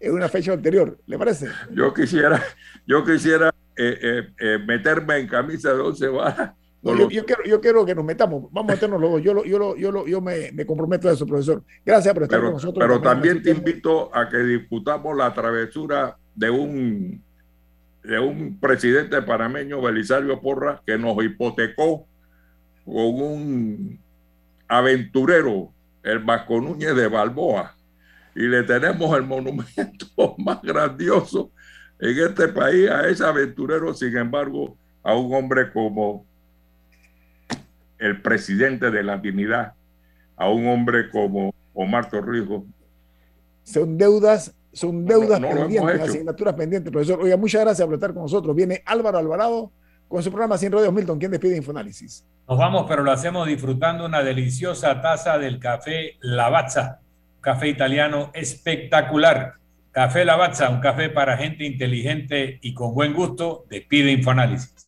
[0.00, 1.48] Es una fecha anterior, ¿le parece?
[1.72, 2.42] Yo quisiera,
[2.86, 7.84] yo quisiera eh, eh, eh, meterme en camisa de once varas yo, quiero, yo quiero
[7.84, 9.18] que nos metamos, vamos a meternos luego.
[9.18, 11.62] Yo, yo, yo, yo me, me, comprometo a eso, profesor.
[11.84, 12.78] Gracias por estar con nosotros.
[12.78, 17.22] Pero también te invito a que disputamos la travesura de un,
[18.02, 22.06] de un presidente panameño, Belisario Porra, que nos hipotecó
[22.84, 24.00] con un
[24.66, 25.72] aventurero,
[26.02, 27.74] el Vasco Núñez de Balboa.
[28.34, 30.06] Y le tenemos el monumento
[30.38, 31.50] más grandioso
[31.98, 36.26] en este país a ese aventurero, sin embargo, a un hombre como
[37.98, 39.74] el presidente de la dignidad
[40.38, 42.62] a un hombre como Omar Torrijos.
[43.64, 47.20] Son deudas, son deudas pendientes, asignaturas pendientes, profesor.
[47.20, 48.54] Oiga, muchas gracias por estar con nosotros.
[48.54, 49.72] Viene Álvaro Alvarado
[50.06, 51.18] con su programa Sin Radios Milton.
[51.18, 52.24] ¿Quién despide Infoanálisis?
[52.48, 57.00] Nos vamos, pero lo hacemos disfrutando una deliciosa taza del café Lavazza,
[57.40, 59.54] café italiano espectacular.
[59.90, 63.64] Café Lavazza, un café para gente inteligente y con buen gusto.
[63.68, 64.86] Despide Infoanálisis.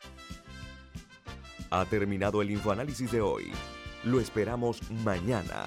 [1.71, 3.53] Ha terminado el infoanálisis de hoy.
[4.05, 5.67] Lo esperamos mañana